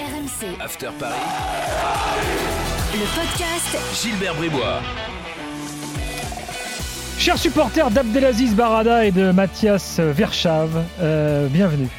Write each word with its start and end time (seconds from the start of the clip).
RMC, 0.00 0.56
After 0.64 0.88
Paris, 0.98 1.12
le 2.94 3.04
podcast. 3.14 3.78
Gilbert 4.02 4.34
Bribois. 4.34 4.80
Chers 7.18 7.36
supporters 7.36 7.90
d'Abdelaziz 7.90 8.54
Barada 8.54 9.04
et 9.04 9.10
de 9.10 9.30
Mathias 9.30 10.00
Verschave, 10.00 10.82
euh, 11.02 11.48
bienvenue 11.48 11.90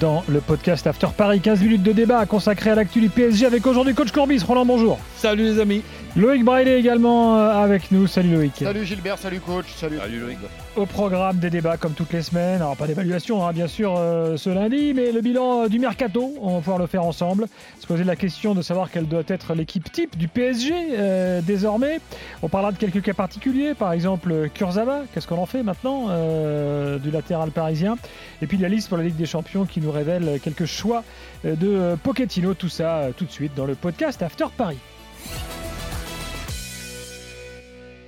dans 0.00 0.24
le 0.28 0.40
podcast 0.40 0.86
After 0.86 1.08
Paris. 1.16 1.40
15 1.40 1.62
minutes 1.62 1.82
de 1.82 1.92
débat 1.92 2.26
consacré 2.26 2.70
à 2.70 2.74
l'actu 2.74 3.00
du 3.00 3.08
PSG 3.08 3.46
avec 3.46 3.66
aujourd'hui 3.66 3.94
coach 3.94 4.12
Courbis. 4.12 4.42
Roland, 4.46 4.66
bonjour. 4.66 4.98
Salut 5.16 5.44
les 5.44 5.60
amis. 5.60 5.82
Loïc 6.16 6.44
Braillet 6.44 6.78
également 6.78 7.36
euh, 7.36 7.50
avec 7.50 7.90
nous. 7.90 8.06
Salut 8.06 8.34
Loïc. 8.34 8.52
Salut 8.58 8.84
Gilbert, 8.84 9.18
salut 9.18 9.40
coach, 9.40 9.66
salut. 9.74 9.98
Salut 9.98 10.20
Loïc. 10.20 10.38
Au 10.76 10.86
programme 10.86 11.38
des 11.38 11.50
débats 11.50 11.76
comme 11.76 11.92
toutes 11.92 12.12
les 12.12 12.22
semaines. 12.22 12.62
Alors 12.62 12.76
pas 12.76 12.86
d'évaluation 12.86 13.44
hein, 13.44 13.52
bien 13.52 13.66
sûr 13.66 13.96
euh, 13.98 14.36
ce 14.36 14.48
lundi, 14.48 14.92
mais 14.94 15.10
le 15.10 15.20
bilan 15.22 15.64
euh, 15.64 15.68
du 15.68 15.80
mercato, 15.80 16.32
on 16.40 16.54
va 16.54 16.58
pouvoir 16.58 16.78
le 16.78 16.86
faire 16.86 17.04
ensemble. 17.04 17.46
Se 17.80 17.86
poser 17.88 18.04
la 18.04 18.14
question 18.14 18.54
de 18.54 18.62
savoir 18.62 18.92
quelle 18.92 19.08
doit 19.08 19.24
être 19.26 19.54
l'équipe 19.54 19.90
type 19.90 20.16
du 20.16 20.28
PSG 20.28 20.72
euh, 20.92 21.40
désormais. 21.42 22.00
On 22.42 22.48
parlera 22.48 22.70
de 22.70 22.78
quelques 22.78 23.02
cas 23.02 23.14
particuliers, 23.14 23.74
par 23.74 23.92
exemple 23.92 24.48
Kurzawa, 24.54 25.02
qu'est-ce 25.12 25.26
qu'on 25.26 25.38
en 25.38 25.46
fait 25.46 25.64
maintenant 25.64 26.06
euh, 26.10 26.98
du 26.98 27.10
latéral 27.10 27.50
parisien? 27.50 27.96
Et 28.40 28.46
puis 28.46 28.58
la 28.58 28.68
liste 28.68 28.88
pour 28.88 28.98
la 28.98 29.04
Ligue 29.04 29.16
des 29.16 29.26
Champions 29.26 29.53
qui 29.64 29.80
nous 29.80 29.92
révèle 29.92 30.40
quelques 30.40 30.64
choix 30.64 31.04
euh, 31.44 31.54
de 31.54 31.68
euh, 31.68 31.96
Pochettino. 31.96 32.54
Tout 32.54 32.68
ça 32.68 33.02
euh, 33.02 33.12
tout 33.12 33.24
de 33.24 33.30
suite 33.30 33.54
dans 33.54 33.66
le 33.66 33.76
podcast 33.76 34.20
After 34.22 34.46
Paris. 34.56 34.78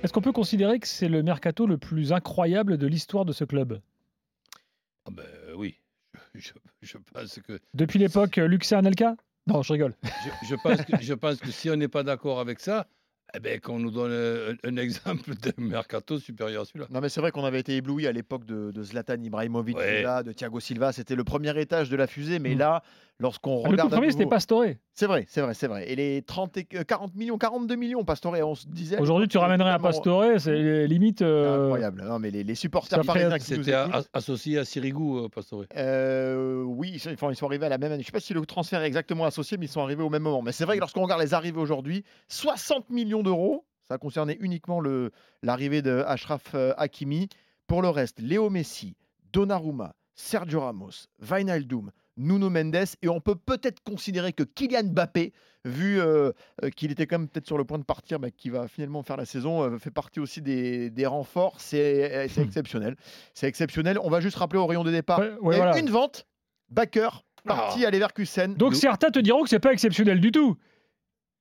Est-ce 0.03 0.11
qu'on 0.11 0.21
peut 0.21 0.33
considérer 0.33 0.79
que 0.79 0.87
c'est 0.87 1.07
le 1.07 1.23
mercato 1.23 1.65
le 1.65 1.77
plus 1.77 2.11
incroyable 2.11 2.77
de 2.77 2.85
l'histoire 2.85 3.23
de 3.23 3.31
ce 3.31 3.45
club? 3.45 3.79
Ah 5.05 5.11
ben, 5.11 5.25
oui, 5.55 5.79
je, 6.35 6.97
pense 7.13 7.39
que 7.39 7.59
Depuis 7.73 7.97
l'époque 7.97 8.35
Luxa 8.35 8.77
Anelka? 8.77 9.15
Non, 9.47 9.63
je 9.63 9.73
rigole. 9.73 9.95
je, 10.03 10.47
je 10.49 10.55
pense 10.55 10.81
que 10.81 11.01
je 11.01 11.13
pense 11.13 11.37
que 11.37 11.51
si 11.51 11.69
on 11.69 11.77
n'est 11.77 11.87
pas 11.87 12.03
d'accord 12.03 12.41
avec 12.41 12.59
ça, 12.59 12.87
eh 13.35 13.39
ben 13.39 13.59
qu'on 13.59 13.77
nous 13.79 13.91
donne 13.91 14.11
un, 14.63 14.69
un 14.69 14.77
exemple 14.77 15.31
de 15.35 15.51
mercato 15.57 16.17
supérieur 16.19 16.61
à 16.61 16.65
celui-là. 16.65 16.87
Non 16.89 17.01
mais 17.01 17.09
c'est 17.09 17.19
vrai 17.21 17.31
qu'on 17.31 17.43
avait 17.43 17.59
été 17.59 17.75
ébloui 17.75 18.07
à 18.07 18.11
l'époque 18.11 18.45
de, 18.45 18.71
de 18.71 18.83
Zlatan 18.83 19.21
Ibrahimovic, 19.21 19.75
Ouais. 19.77 20.03
de 20.23 20.31
Thiago 20.31 20.59
Silva, 20.59 20.91
c'était 20.93 21.15
le 21.15 21.23
premier 21.23 21.59
étage 21.59 21.89
de 21.89 21.95
la 21.97 22.07
fusée, 22.07 22.39
mais 22.39 22.55
Mm. 22.55 22.59
là, 22.59 22.83
lorsqu'on 23.19 23.63
le 23.63 23.69
regarde... 23.71 23.89
tout 23.89 23.95
à 23.95 23.97
premier, 23.97 24.11
c'était 24.11 24.25
Pastore. 24.25 24.65
C'est 24.93 25.05
vrai, 25.07 25.25
c'est 25.27 25.41
vrai, 25.41 25.53
c'est 25.53 25.67
vrai. 25.67 25.89
Et 25.91 25.95
les 25.95 26.21
30 26.21 26.57
et- 26.57 26.67
euh, 26.75 26.83
40 26.83 27.15
millions, 27.15 27.37
42 27.37 27.75
millions, 27.75 28.03
Pastore, 28.03 28.35
on 28.43 28.55
se 28.55 28.67
disait... 28.67 28.99
Aujourd'hui, 28.99 29.27
tu 29.27 29.37
ramènerais 29.37 29.71
un 29.71 29.79
Pastore, 29.79 30.23
c'est 30.39 30.87
limite. 30.87 31.19
C'est 31.19 31.25
euh, 31.25 31.63
Incroyable. 31.65 32.03
Non 32.07 32.19
mais 32.19 32.31
les, 32.31 32.43
les 32.43 32.55
supporters 32.55 33.01
parisiens 33.03 33.37
qui 33.39 33.53
nous 33.57 33.63
C'était 33.63 33.77
associé 34.13 34.59
à 34.59 34.65
Sirigu, 34.65 35.17
euh, 35.25 35.29
Pastore. 35.29 35.63
Euh, 35.75 36.63
oui, 36.63 36.91
ils 36.93 36.99
sont, 36.99 37.11
ils 37.31 37.45
arrivés 37.45 37.65
à 37.65 37.69
la 37.69 37.77
même 37.77 37.91
année. 37.91 38.03
Je 38.03 38.07
ne 38.07 38.11
sais 38.11 38.11
pas 38.11 38.19
si 38.19 38.33
le 38.33 38.45
transfert 38.45 38.81
est 38.81 38.87
exactement 38.87 39.25
associé, 39.25 39.57
mais 39.57 39.65
ils 39.65 39.69
sont 39.69 39.81
arrivés 39.81 40.03
au 40.03 40.09
même 40.09 40.23
moment. 40.23 40.41
Mais 40.41 40.51
c'est 40.51 40.65
vrai 40.65 40.75
que 40.75 40.81
lorsqu'on 40.81 41.03
regarde 41.03 41.21
les 41.21 41.33
arrivées 41.33 41.59
aujourd'hui, 41.59 42.03
60 42.29 42.89
millions 42.89 43.23
d'euros, 43.23 43.65
ça 43.87 43.97
concernait 43.97 44.37
uniquement 44.41 44.79
le- 44.79 45.11
l'arrivée 45.43 45.81
de 45.81 46.03
Ashraf 46.07 46.43
euh, 46.55 46.73
Hakimi. 46.77 47.29
Pour 47.67 47.81
le 47.81 47.89
reste, 47.89 48.19
Léo 48.21 48.49
Messi, 48.49 48.95
Donnarumma, 49.33 49.93
Sergio 50.15 50.61
Ramos, 50.61 51.07
Wijnaldum, 51.29 51.91
Nuno 52.17 52.49
Mendes, 52.49 52.75
et 53.01 53.07
on 53.09 53.19
peut 53.21 53.35
peut-être 53.35 53.81
considérer 53.83 54.33
que 54.33 54.43
Kylian 54.43 54.83
Mbappé, 54.85 55.33
vu 55.65 55.99
euh, 55.99 56.31
euh, 56.63 56.69
qu'il 56.69 56.91
était 56.91 57.05
quand 57.07 57.19
même 57.19 57.27
peut-être 57.27 57.45
sur 57.47 57.57
le 57.57 57.65
point 57.65 57.77
de 57.77 57.83
partir, 57.83 58.19
mais 58.19 58.31
qui 58.31 58.49
va 58.49 58.67
finalement 58.67 59.03
faire 59.03 59.17
la 59.17 59.25
saison, 59.25 59.63
euh, 59.63 59.77
fait 59.77 59.91
partie 59.91 60.19
aussi 60.19 60.41
des, 60.41 60.89
des 60.89 61.05
renforts. 61.05 61.59
C'est 61.59 62.27
c'est 62.29 62.41
exceptionnel. 62.41 62.95
C'est 63.33 63.47
exceptionnel. 63.47 63.97
On 64.01 64.09
va 64.09 64.19
juste 64.21 64.37
rappeler 64.37 64.59
au 64.59 64.65
rayon 64.65 64.83
de 64.83 64.91
départ 64.91 65.19
Ouais, 65.19 65.31
ouais, 65.41 65.55
il 65.55 65.57
y 65.57 65.61
a 65.61 65.63
eu 65.65 65.67
voilà. 65.67 65.79
une 65.79 65.89
vente, 65.89 66.25
Backer, 66.69 67.23
parti 67.45 67.85
à 67.85 67.91
Leverkusen. 67.91 68.55
Donc 68.55 68.75
certains 68.75 69.09
te 69.11 69.19
diront 69.19 69.43
que 69.43 69.49
c'est 69.49 69.59
pas 69.59 69.73
exceptionnel 69.73 70.19
du 70.19 70.31
tout. 70.31 70.57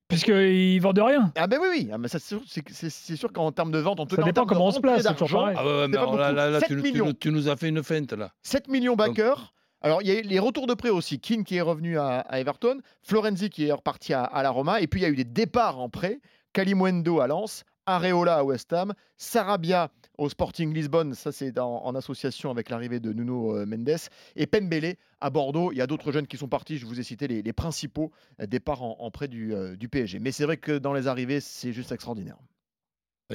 Puisqu'ils 0.09 0.78
vendent 0.81 1.00
rien. 1.00 1.32
Ah 1.36 1.48
ben 1.48 1.59
oui, 1.60 1.66
oui, 1.69 1.91
ah, 1.92 1.97
c'est 2.09 3.16
sûr- 3.16 3.32
qu'en 3.32 3.50
termes 3.50 3.72
de 3.72 3.78
vente, 3.78 3.98
en 3.98 4.06
tout 4.06 4.15
Ça 4.15 4.22
dépend 4.22 4.42
de 4.44 4.48
comment 4.48 4.66
on 4.69 4.70
se 4.70 4.78
place, 4.78 5.03
c'est 5.03 5.15
toujours 5.16 5.42
d'argent, 5.42 5.54
pareil. 5.54 5.56
Ah 5.59 5.66
ouais, 5.66 5.81
ouais, 5.81 5.88
mais 5.88 5.97
pas 5.97 6.03
alors 6.03 6.16
là, 6.16 6.26
beaucoup. 6.28 6.36
là, 6.36 6.50
là, 6.50 6.60
7 6.60 6.69
tu, 6.69 6.75
nous- 6.76 6.82
tu 6.82 6.92
millions. 6.92 7.06
nous- 7.06 7.12
tu 7.12 7.31
nous 7.32 7.48
as 7.48 7.56
fait 7.56 7.69
une 7.69 7.82
feinte 7.82 8.12
là. 8.12 8.31
7 8.42 8.69
millions 8.69 8.94
Backer. 8.94 9.53
Alors, 9.86 10.02
il 10.02 10.08
y 10.08 10.10
a 10.10 10.19
eu 10.19 10.22
les 10.22 10.41
retours 10.41 10.66
de 10.66 10.74
prêt 10.74 10.91
aussi. 10.91 11.20
Keane 11.20 11.44
qui 11.44 11.54
est 11.54 11.60
revenu 11.60 11.97
à, 11.97 12.26
Everton, 12.32 12.80
Florenzi 13.02 13.50
qui 13.50 13.66
est 13.66 13.72
reparti 13.72 14.14
à, 14.14 14.42
la 14.42 14.50
Roma, 14.50 14.80
et 14.80 14.88
puis 14.88 14.98
il 14.98 15.02
y 15.04 15.06
a 15.06 15.08
eu 15.08 15.14
des 15.14 15.22
départs 15.22 15.78
en 15.78 15.88
prêt. 15.88 16.19
Kalimundo 16.52 17.20
à 17.20 17.28
Lens, 17.28 17.62
Areola 17.86 18.38
à 18.38 18.42
West 18.42 18.72
Ham, 18.72 18.94
Sarabia 19.16 19.92
au 20.19 20.28
Sporting 20.28 20.74
Lisbonne, 20.74 21.14
ça 21.14 21.30
c'est 21.30 21.56
en, 21.60 21.94
association 21.94 22.50
avec 22.50 22.69
l'arrivée 22.69 22.98
de 22.98 23.12
Nuno 23.12 23.56
euh, 23.56 23.64
Mendes, 23.64 23.97
et 24.34 24.48
Pembele 24.48 24.97
à 25.20 25.30
Bordeaux. 25.30 25.70
Il 25.70 25.78
y 25.78 25.80
a 25.80 25.86
d'autres 25.86 26.10
jeunes 26.10 26.26
qui 26.26 26.36
sont 26.36 26.48
partis, 26.48 26.78
je 26.78 26.86
vous 26.86 26.98
ai 26.98 27.04
cité 27.04 27.28
les, 27.28 27.53
principaux 27.53 28.10
euh, 28.41 28.47
départs 28.47 28.82
en, 28.82 28.97
en 28.98 29.12
prêt 29.12 29.28
du, 29.28 29.54
euh, 29.54 29.76
PSG. 29.88 30.18
Mais 30.18 30.32
c'est 30.32 30.47
vrai 30.47 30.56
que 30.56 30.78
dans 30.78 30.94
les 30.94 31.06
arrivées, 31.06 31.38
c'est 31.38 31.72
juste 31.72 31.92
extraordinaire. 31.92 32.38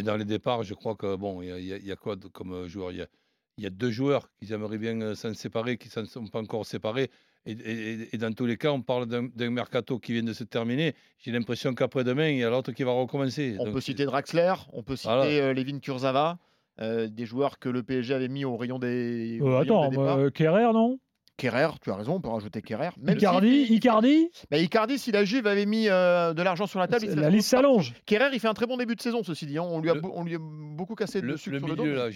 Dans 0.04 0.18
les 0.18 0.26
départs, 0.26 0.64
je 0.64 0.74
crois 0.74 0.96
que 0.96 1.16
bon, 1.16 1.42
il 1.42 1.64
y 1.64 1.92
a- 1.94 1.96
quoi 1.96 2.18
comme 2.34 2.68
joueur? 2.68 2.92
Il 3.62 3.66
y 3.66 3.68
a 3.68 3.70
deux 3.70 3.92
joueurs 3.92 4.28
qui 4.42 4.52
aimeraient 4.52 4.80
bien 4.80 5.00
euh, 5.02 5.14
s'en 5.14 5.36
séparer, 5.36 5.78
qui 5.78 5.88
ne 5.88 5.92
s'en 5.92 6.06
sont 6.06 6.26
pas 6.26 6.40
encore 6.40 6.66
séparés. 6.66 7.12
Et, 7.46 7.52
et- 7.52 8.16
et 8.16 8.18
dans 8.18 8.32
tous 8.34 8.46
les 8.48 8.58
cas, 8.58 8.72
on 8.72 8.82
parle 8.82 9.06
d'un 9.08 9.50
mercato 9.52 10.00
qui 10.00 10.14
vient 10.14 10.24
de 10.24 10.34
se 10.34 10.44
terminer. 10.44 10.96
J'ai 11.20 11.32
l'impression 11.32 11.74
qu'après-demain, 11.76 12.30
il 12.30 12.38
y 12.40 12.44
a 12.44 12.50
l'autre 12.50 12.72
qui 12.72 12.84
va 12.84 12.92
recommencer. 12.92 13.56
On 13.60 13.66
Donc, 13.66 13.74
peut 13.76 13.82
citer 13.82 14.06
Draxler, 14.06 14.54
on 14.74 14.82
peut 14.84 14.96
citer 14.96 15.10
Voilà. 15.14 15.26
euh, 15.26 15.54
Levin 15.54 15.80
Kurzawa, 15.80 16.40
euh, 16.82 17.08
des 17.08 17.26
joueurs 17.28 17.60
que 17.60 17.70
le 17.70 17.84
PSG 17.84 18.14
avait 18.16 18.28
mis 18.30 18.46
au 18.46 18.58
rayon 18.58 18.80
des. 18.80 19.40
au 19.42 19.48
Euh, 19.48 19.58
rayon 19.60 19.82
attends, 19.84 19.90
des 19.90 20.24
euh, 20.24 20.30
Kerrer, 20.32 20.72
non? 20.74 21.00
Kerrer, 21.38 21.70
tu 21.82 21.90
as 21.90 21.96
raison, 21.96 22.16
on 22.16 22.22
peut 22.22 22.30
rajouter 22.30 22.62
Kerrer. 22.62 22.90
Même 23.00 23.16
si- 23.18 23.26
Icardi, 23.26 23.62
Icardi? 23.72 24.30
Mais 24.52 24.62
Icardi, 24.64 25.00
si 25.00 25.12
la 25.12 25.24
Juve 25.26 25.48
avait 25.48 25.66
mis 25.66 25.88
euh, 25.90 26.34
de 26.36 26.44
l'argent 26.44 26.68
sur 26.68 26.80
la 26.80 26.88
table, 26.88 27.06
il 27.10 27.16
La 27.16 27.32
liste 27.32 27.50
s'allonge. 27.50 27.94
Kerrer, 28.06 28.30
il 28.34 28.40
fait 28.40 28.48
un 28.50 28.54
très 28.54 28.68
bon 28.68 28.78
début 28.78 28.96
de 28.96 29.02
saison, 29.02 29.24
ceci 29.24 29.48
dit. 29.48 29.58
hein. 29.58 29.64
On 29.64 29.80
lui 29.80 29.90
a, 29.90 29.96
Le- 29.96 30.02
beau- 30.02 30.12
on 30.14 30.24
lui 30.24 30.36
a 30.36 30.40
beaucoup 30.40 30.94
cassé 30.94 31.22
le, 31.22 31.32
dessus 31.32 31.50
le 31.50 31.58
sur 31.58 31.68
le 31.68 31.76
dos. 31.76 31.86
là, 31.86 32.10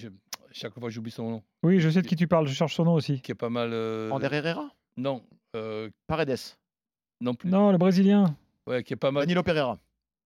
chaque 0.58 0.74
fois 0.80 0.90
j'oublie 0.90 1.12
son 1.12 1.30
nom, 1.30 1.44
Oui, 1.64 1.80
je 1.80 1.90
sais 1.90 2.02
de 2.02 2.08
qui 2.08 2.16
tu 2.16 2.28
parles, 2.28 2.48
je 2.48 2.54
cherche 2.54 2.76
son 2.76 2.86
nom 2.86 2.94
aussi. 2.94 3.22
qui 3.22 3.32
est 3.32 3.36
pas 3.36 3.50
mal. 3.50 3.72
euh, 3.74 4.10
Ander 4.12 4.30
Herrera? 4.32 4.70
Non, 4.98 5.22
euh, 5.56 5.90
Paredes? 6.08 6.38
non 7.22 7.34
plus. 7.34 7.50
Non, 7.50 7.72
le 7.72 7.78
Brésilien. 7.78 8.36
Ouais, 8.68 8.84
qui 8.84 8.94
est 8.94 8.98
pas 8.98 9.12
mal. 9.12 9.24
Danilo 9.24 9.44
Pereira? 9.44 9.78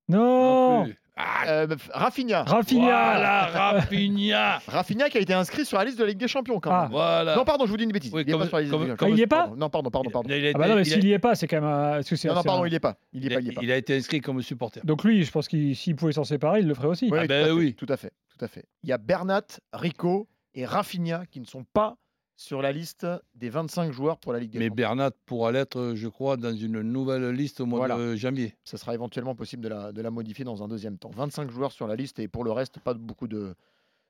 Non, 0.08 0.80
non 0.80 0.86
plus. 0.86 1.00
Ah, 1.22 1.44
euh, 1.48 1.68
Rafinha 1.94 2.44
Rafinha 2.44 2.82
Voilà, 2.86 3.46
Rafinha. 3.48 4.62
Rafinha 4.68 5.10
qui 5.10 5.18
a 5.18 5.22
été 5.22 5.34
inscrit 5.34 5.66
sur 5.66 5.78
la 5.78 5.84
liste 5.84 5.98
de 6.00 6.04
la 6.04 6.10
Ligue 6.12 6.18
des 6.18 6.30
Champions 6.30 6.60
quand 6.62 6.72
Ah. 6.72 6.82
même. 6.84 6.92
Voilà. 6.92 7.36
Non, 7.36 7.44
pardon, 7.44 7.66
je 7.66 7.72
vous 7.72 7.78
dis 7.78 7.84
une 7.84 7.92
bêtise. 7.92 8.12
Oui, 8.14 8.24
il 8.26 8.30
est 8.30 8.32
comme- 8.32 8.42
pas 8.42 8.48
sur 8.48 8.56
la 8.58 8.62
liste 8.62 8.72
comme- 8.72 8.82
de 8.84 8.88
la 8.88 8.94
Ligue 8.94 8.98
des 8.98 8.98
comme- 9.00 9.08
Champions. 9.10 9.14
Ah, 9.14 9.18
il 9.18 9.20
y 9.20 9.24
est 9.24 9.28
pas 9.28 9.38
Pardon. 9.40 9.56
Non, 9.58 9.70
pardon, 9.70 9.90
pardon, 9.92 10.10
pardon. 10.12 10.30
Il 10.30 10.36
il 10.38 10.48
a 10.48 10.52
Ah 10.56 10.58
bah 10.58 10.68
non, 10.70 10.76
mais 10.76 10.84
s'il 10.86 11.06
y 11.06 11.12
est 11.12 11.20
pas, 11.20 11.36
c'est 11.36 11.48
quand 11.48 11.58
même. 11.58 11.66
un- 11.66 12.02
que 12.02 12.16
c'est- 12.16 12.28
Non, 12.30 12.36
non, 12.36 12.44
pardon, 12.44 12.66
il 12.66 12.74
est 12.74 12.80
pas. 12.80 12.96
Il 13.12 13.26
est 13.26 13.30
pas, 13.30 13.36
a- 13.36 13.40
il 13.42 13.50
est 13.50 13.52
pas. 13.52 13.62
il 13.64 13.72
a 13.72 13.76
été 13.76 13.98
inscrit 13.98 14.22
comme 14.22 14.42
supporter. 14.42 14.80
Donc 14.86 15.04
lui, 15.04 15.24
je 15.24 15.32
pense 15.32 15.48
qu'il 15.50 15.76
s'il 15.76 15.96
pouvait 15.98 16.14
s'en 16.14 16.24
séparer, 16.24 16.62
il 16.62 16.68
le 16.68 16.74
ferait 16.74 16.88
aussi. 16.88 17.10
Oui, 17.12 17.20
Ah 17.22 17.28
ben 17.28 17.28
tout, 17.28 17.34
à 17.34 17.46
fait, 17.48 17.52
oui. 17.52 17.74
tout 17.76 17.86
à 17.90 17.98
fait, 17.98 18.12
tout 18.38 18.46
à 18.46 18.48
fait. 18.48 18.64
Il 18.84 18.90
y 18.90 18.94
a 18.94 18.98
Bernat, 18.98 19.42
Rico 19.74 20.28
et 20.54 20.66
Rafinha 20.66 21.26
qui 21.30 21.40
ne 21.42 21.46
sont 21.46 21.66
pas 21.74 21.96
sur 22.42 22.62
la 22.62 22.72
liste 22.72 23.06
des 23.36 23.50
25 23.50 23.92
joueurs 23.92 24.18
pour 24.18 24.32
la 24.32 24.40
Ligue 24.40 24.52
des 24.52 24.60
Mais 24.60 24.68
Champions. 24.68 24.76
Bernat 24.76 25.12
pourra 25.26 25.52
l'être, 25.52 25.92
je 25.96 26.08
crois, 26.08 26.38
dans 26.38 26.56
une 26.56 26.80
nouvelle 26.82 27.32
liste 27.32 27.60
au 27.60 27.66
mois 27.66 27.80
Voilà. 27.80 27.98
de 27.98 28.16
janvier. 28.16 28.56
Ce 28.64 28.78
sera 28.78 28.94
éventuellement 28.94 29.36
possible 29.36 29.62
de 29.62 29.68
la, 29.68 29.92
de 29.92 30.02
la 30.02 30.10
modifier 30.10 30.46
dans 30.46 30.64
un 30.64 30.70
deuxième 30.70 30.98
temps. 30.98 31.12
25 31.14 31.52
joueurs 31.52 31.74
sur 31.74 31.86
la 31.86 31.98
liste 31.98 32.18
et 32.20 32.30
pour 32.30 32.46
le 32.46 32.54
reste, 32.54 32.80
pas 32.80 32.94
beaucoup 32.94 33.28
de, 33.28 33.56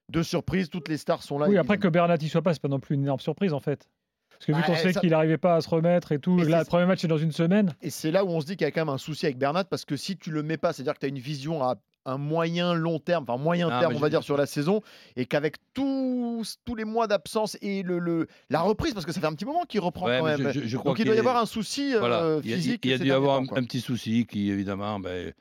de 0.09 0.21
surprises. 0.21 0.69
Toutes 0.69 0.89
les 0.89 0.97
stars 0.97 1.23
sont 1.23 1.39
là. 1.39 1.47
Oui, 1.49 1.57
après 1.57 1.79
que. 1.79 1.87
Bernat 1.87 2.17
y 2.21 2.29
soit 2.29 2.43
pas, 2.43 2.53
c'est 2.53 2.61
pas 2.61 2.67
non 2.67 2.79
plus 2.79 2.93
une 2.93 3.01
énorme 3.01 3.19
surprise 3.19 3.51
en 3.51 3.59
fait. 3.59 3.89
Parce 4.29 4.45
que 4.45 4.51
vu 4.51 4.61
Bah, 4.61 4.67
qu'on 4.67 4.75
sait 4.75 4.93
ça- 4.93 4.99
qu'il 5.01 5.09
n'arrivait 5.09 5.39
pas 5.39 5.55
à 5.55 5.61
se 5.61 5.67
remettre 5.69 6.11
et 6.11 6.19
tout, 6.19 6.37
là, 6.37 6.59
le 6.59 6.65
premier 6.65 6.85
match 6.85 7.03
est 7.03 7.07
dans 7.07 7.17
une 7.17 7.31
semaine. 7.31 7.73
Et 7.81 7.89
c'est 7.89 8.11
là 8.11 8.23
où 8.23 8.29
on 8.29 8.41
se 8.41 8.45
dit 8.45 8.57
qu'il 8.57 8.65
y 8.65 8.67
a 8.67 8.71
quand 8.71 8.81
même 8.81 8.93
un 8.93 8.99
souci 8.99 9.25
avec 9.25 9.39
Bernat 9.39 9.63
parce 9.63 9.85
que 9.85 9.97
si 9.97 10.17
tu 10.17 10.29
le 10.29 10.43
mets 10.43 10.57
pas, 10.57 10.71
c'est-à-dire 10.71 10.93
que 10.93 10.99
tu 10.99 11.07
as 11.07 11.09
une 11.09 11.17
vision 11.17 11.63
à 11.63 11.77
un 12.09 12.17
moyen 12.17 12.73
long 12.73 12.99
terme, 12.99 13.25
enfin 13.27 13.41
moyen 13.41 13.69
Ah, 13.71 13.79
terme, 13.79 13.95
on 13.95 13.99
va 13.99 14.09
dire, 14.09 14.23
sur 14.23 14.37
la 14.37 14.45
saison, 14.45 14.81
et 15.15 15.25
qu'avec 15.25 15.57
tous, 15.73 16.57
tous 16.65 16.75
les 16.75 16.85
mois 16.85 17.07
d'absence 17.07 17.57
et 17.61 17.83
le, 17.83 17.99
le- 17.99 18.27
la 18.49 18.61
reprise, 18.61 18.93
parce 18.93 19.05
que 19.05 19.11
ça 19.11 19.19
fait 19.21 19.27
un 19.27 19.33
petit 19.33 19.45
moment 19.45 19.63
qu'il 19.65 19.79
reprend 19.79 20.05
Ouais, 20.07 20.19
quand 20.19 20.25
même. 20.25 20.51
je- 20.51 20.77
crois 20.77 20.91
Donc 20.91 20.99
il 20.99 21.03
qu'il 21.03 21.05
doit 21.05 21.15
y 21.15 21.19
avoir 21.19 21.37
un 21.37 21.45
souci 21.45 21.93
euh, 21.95 21.99
Voilà. 21.99 22.39
Il 22.43 22.49
y 22.49 22.53
a, 22.53 22.55
physique. 22.57 22.81
il 22.85 22.91
y 22.91 22.93
a 22.93 22.97
dû 22.97 23.03
derniers 23.05 23.15
avoir 23.15 23.45
temps, 23.45 23.55
un, 23.55 23.63
petit 23.63 23.81
souci 23.81 24.25
qui, 24.25 24.49
évidemment, 24.49 24.99
ben, 24.99 25.33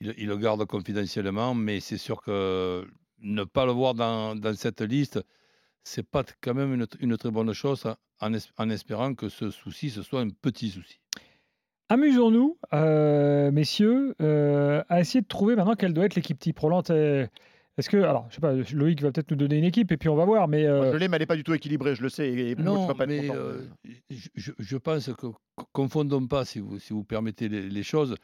il, 0.00 0.14
il 0.18 0.26
le 0.26 0.36
garde 0.36 0.64
confidentiellement, 0.66 1.54
mais 1.54 1.80
c'est 1.80 1.98
sûr 1.98 2.22
que 2.22 2.86
ne 3.20 3.44
pas 3.44 3.66
le 3.66 3.72
voir 3.72 3.94
dans, 3.94 4.34
dans 4.34 4.54
cette 4.54 4.80
liste, 4.80 5.20
c'est 5.84 6.02
pas 6.08 6.24
quand 6.40 6.54
même 6.54 6.74
une, 6.74 6.86
une 7.00 7.16
très 7.16 7.30
bonne 7.30 7.52
chose, 7.52 7.84
en, 8.20 8.34
es- 8.34 8.50
en 8.58 8.70
espérant 8.70 9.14
que 9.14 9.28
ce 9.28 9.50
souci, 9.50 9.90
ce 9.90 10.02
soit 10.02 10.20
un 10.20 10.28
petit 10.30 10.70
souci. 10.70 10.98
Amusons-nous, 11.88 12.58
euh, 12.72 13.50
messieurs, 13.50 14.14
euh, 14.20 14.82
à 14.88 15.00
essayer 15.00 15.20
de 15.20 15.26
trouver 15.26 15.56
maintenant 15.56 15.74
quelle 15.74 15.92
doit 15.92 16.06
être 16.06 16.14
l'équipe 16.14 16.38
type. 16.38 16.58
Roland, 16.58 16.82
t'es- 16.82 17.28
est-ce 17.78 17.90
que. 17.90 17.98
Alors, 17.98 18.26
je 18.30 18.36
sais 18.36 18.40
pas, 18.40 18.52
Loïc 18.52 19.02
va 19.02 19.12
peut-être 19.12 19.30
nous 19.30 19.36
donner 19.36 19.58
une 19.58 19.64
équipe 19.64 19.92
et 19.92 19.96
puis 19.96 20.08
on 20.08 20.14
va 20.16 20.24
voir, 20.24 20.48
mais. 20.48 20.62
Moi, 20.66 20.70
euh, 20.86 20.92
Je 20.92 20.96
l'ai, 20.96 21.08
mais 21.08 21.16
elle 21.16 21.22
n'est 21.22 21.26
pas 21.26 21.36
du 21.36 21.44
tout 21.44 21.52
équilibrée, 21.54 21.94
je 21.94 22.02
le 22.02 22.08
sais. 22.08 22.30
Et 22.32 22.54
Non, 22.54 22.86
vas 22.86 22.94
pas 22.94 23.04
être 23.04 23.08
mais 23.10 23.26
content, 23.28 23.38
euh, 23.38 23.60
je, 24.10 24.28
je- 24.34 24.52
je 24.58 24.76
pense 24.78 25.06
que 25.06 25.12
co- 25.12 25.36
confondons 25.72 26.26
pas, 26.26 26.44
si 26.46 26.60
vous, 26.60 26.78
si 26.78 26.92
vous 26.94 27.04
permettez 27.04 27.48
les, 27.48 27.68
les 27.68 27.82
choses, 27.82 28.14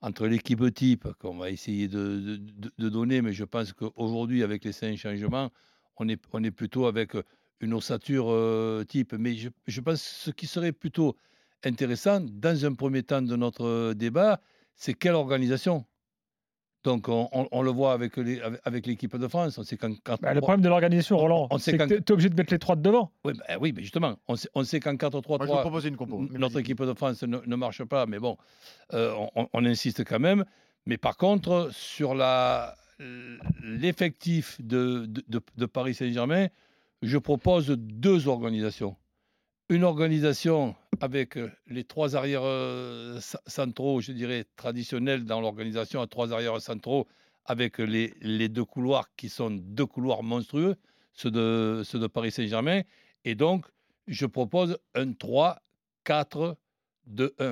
entre 0.00 0.26
l'équipe 0.26 0.62
type 0.74 1.06
qu'on 1.20 1.36
va 1.36 1.50
essayer 1.50 1.86
de, 1.86 2.18
de- 2.18 2.36
de- 2.36 2.72
de 2.76 2.88
donner, 2.88 3.22
mais 3.22 3.32
je 3.32 3.44
pense 3.44 3.72
qu'aujourd'hui, 3.72 4.42
avec 4.42 4.64
les 4.64 4.72
cinq 4.72 4.96
changements, 4.96 5.50
on 5.96 6.08
est, 6.08 6.20
on 6.32 6.42
est 6.42 6.50
plutôt 6.50 6.86
avec 6.86 7.12
une 7.60 7.74
ossature 7.74 8.26
euh, 8.30 8.82
type. 8.82 9.12
Mais 9.12 9.34
je, 9.34 9.48
je 9.68 9.80
pense 9.80 10.02
que 10.02 10.08
ce 10.08 10.30
qui 10.32 10.46
serait 10.48 10.72
plutôt 10.72 11.16
intéressant, 11.64 12.20
dans 12.20 12.64
un 12.64 12.74
premier 12.74 13.02
temps 13.02 13.22
de 13.22 13.36
notre 13.36 13.92
débat, 13.94 14.40
c'est 14.76 14.94
quelle 14.94 15.14
organisation? 15.14 15.84
Donc, 16.84 17.08
on, 17.08 17.28
on- 17.32 17.46
on 17.52 17.62
le 17.62 17.70
voit 17.70 17.92
avec 17.92 18.16
les- 18.16 18.40
avec 18.64 18.86
l'équipe 18.86 19.16
de 19.16 19.28
France. 19.28 19.56
On 19.56 19.62
sait 19.62 19.76
qu'en 19.76 19.90
bah, 19.90 19.94
4-3 20.04 20.34
le 20.34 20.40
problème 20.40 20.62
de 20.62 20.68
l'organisation, 20.68 21.16
Roland, 21.16 21.46
on 21.52 21.58
sait 21.58 21.70
c'est 21.70 21.78
que 21.78 21.82
qu'en- 21.84 21.88
t'es- 21.88 22.00
t'es 22.00 22.12
obligé 22.12 22.28
de 22.28 22.34
mettre 22.34 22.52
les 22.52 22.58
trois 22.58 22.74
de 22.74 22.82
devant. 22.82 23.12
Oui, 23.24 23.34
bah, 23.38 23.54
oui, 23.60 23.72
mais 23.72 23.82
justement, 23.82 24.16
on 24.26 24.34
sait, 24.34 24.48
on 24.56 24.64
sait 24.64 24.80
qu'en 24.80 24.96
4-3-3, 24.96 25.38
Moi, 25.38 25.46
je 25.46 25.52
vais 25.52 25.60
proposer 25.60 25.88
une 25.90 25.96
compo. 25.96 26.18
notre 26.32 26.54
vas-y. 26.54 26.62
équipe 26.62 26.82
de 26.82 26.92
France 26.94 27.22
ne, 27.22 27.38
ne 27.46 27.56
marche 27.56 27.84
pas, 27.84 28.06
mais 28.06 28.18
bon, 28.18 28.36
euh, 28.94 29.14
on, 29.36 29.48
on 29.52 29.64
insiste 29.64 30.02
quand 30.04 30.18
même. 30.18 30.44
Mais 30.86 30.96
par 30.98 31.16
contre, 31.16 31.68
sur 31.72 32.16
la- 32.16 32.74
l'effectif 33.62 34.60
de, 34.60 35.06
de- 35.06 35.22
de- 35.28 35.40
de 35.56 35.66
Paris 35.66 35.94
Saint-Germain, 35.94 36.48
je 37.02 37.18
propose 37.18 37.68
deux 37.68 38.26
organisations. 38.28 38.96
Une 39.68 39.84
organisation 39.84 40.74
avec 41.00 41.36
euh, 41.36 41.50
les 41.66 41.84
trois 41.84 42.16
arrières 42.16 42.44
euh, 42.44 43.18
centraux, 43.46 44.00
je 44.00 44.12
dirais, 44.12 44.44
traditionnels 44.56 45.24
dans 45.24 45.40
l'organisation, 45.40 46.00
à 46.00 46.06
trois 46.06 46.32
arrières 46.32 46.60
centraux, 46.60 47.06
avec 47.44 47.78
les, 47.78 48.14
les 48.20 48.48
deux 48.48 48.64
couloirs 48.64 49.08
qui 49.16 49.28
sont 49.28 49.50
deux 49.50 49.86
couloirs 49.86 50.22
monstrueux, 50.22 50.76
ceux 51.12 51.30
de, 51.30 51.82
ceux 51.84 51.98
de 51.98 52.06
Paris 52.06 52.30
Saint-Germain. 52.30 52.82
Et 53.24 53.34
donc, 53.34 53.66
je 54.06 54.26
propose 54.26 54.78
un 54.94 55.06
3-4-2-1, 55.12 56.56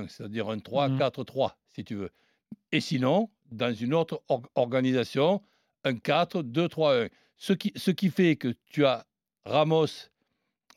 c'est-à-dire 0.08 0.48
un 0.48 0.58
3-4-3, 0.58 1.52
si 1.74 1.84
tu 1.84 1.96
veux. 1.96 2.10
Et 2.72 2.80
sinon, 2.80 3.30
dans 3.50 3.74
une 3.74 3.94
autre 3.94 4.22
or- 4.28 4.42
organisation, 4.54 5.42
un 5.84 5.94
4-2-3-1. 5.94 7.10
Ce 7.36 7.52
qui, 7.52 7.72
ce 7.74 7.90
qui 7.90 8.10
fait 8.10 8.36
que 8.36 8.54
tu 8.66 8.84
as 8.84 9.06
Ramos 9.44 9.86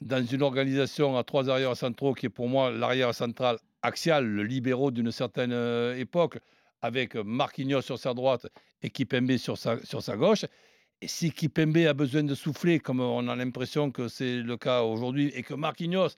dans 0.03 0.23
une 0.25 0.41
organisation 0.43 1.17
à 1.17 1.23
trois 1.23 1.49
arrières 1.49 1.75
centraux, 1.77 2.13
qui 2.13 2.25
est 2.27 2.29
pour 2.29 2.47
moi 2.49 2.71
l'arrière 2.71 3.13
central 3.13 3.57
axial, 3.81 4.25
le 4.25 4.43
libéraux 4.43 4.91
d'une 4.91 5.11
certaine 5.11 5.51
euh, 5.53 5.95
époque, 5.97 6.39
avec 6.81 7.15
Marquinhos 7.15 7.81
sur 7.81 7.97
sa 7.97 8.13
droite 8.13 8.47
et 8.81 8.89
Kipembe 8.89 9.37
sur 9.37 9.57
sa, 9.57 9.83
sur 9.85 10.01
sa 10.01 10.15
gauche. 10.17 10.45
Et 11.01 11.07
si 11.07 11.31
Kipembe 11.31 11.77
a 11.87 11.93
besoin 11.93 12.23
de 12.23 12.35
souffler, 12.35 12.79
comme 12.79 12.99
on 13.01 13.27
a 13.27 13.35
l'impression 13.35 13.91
que 13.91 14.07
c'est 14.07 14.37
le 14.37 14.57
cas 14.57 14.81
aujourd'hui, 14.83 15.31
et 15.35 15.43
que 15.43 15.53
Marquinhos 15.53 16.09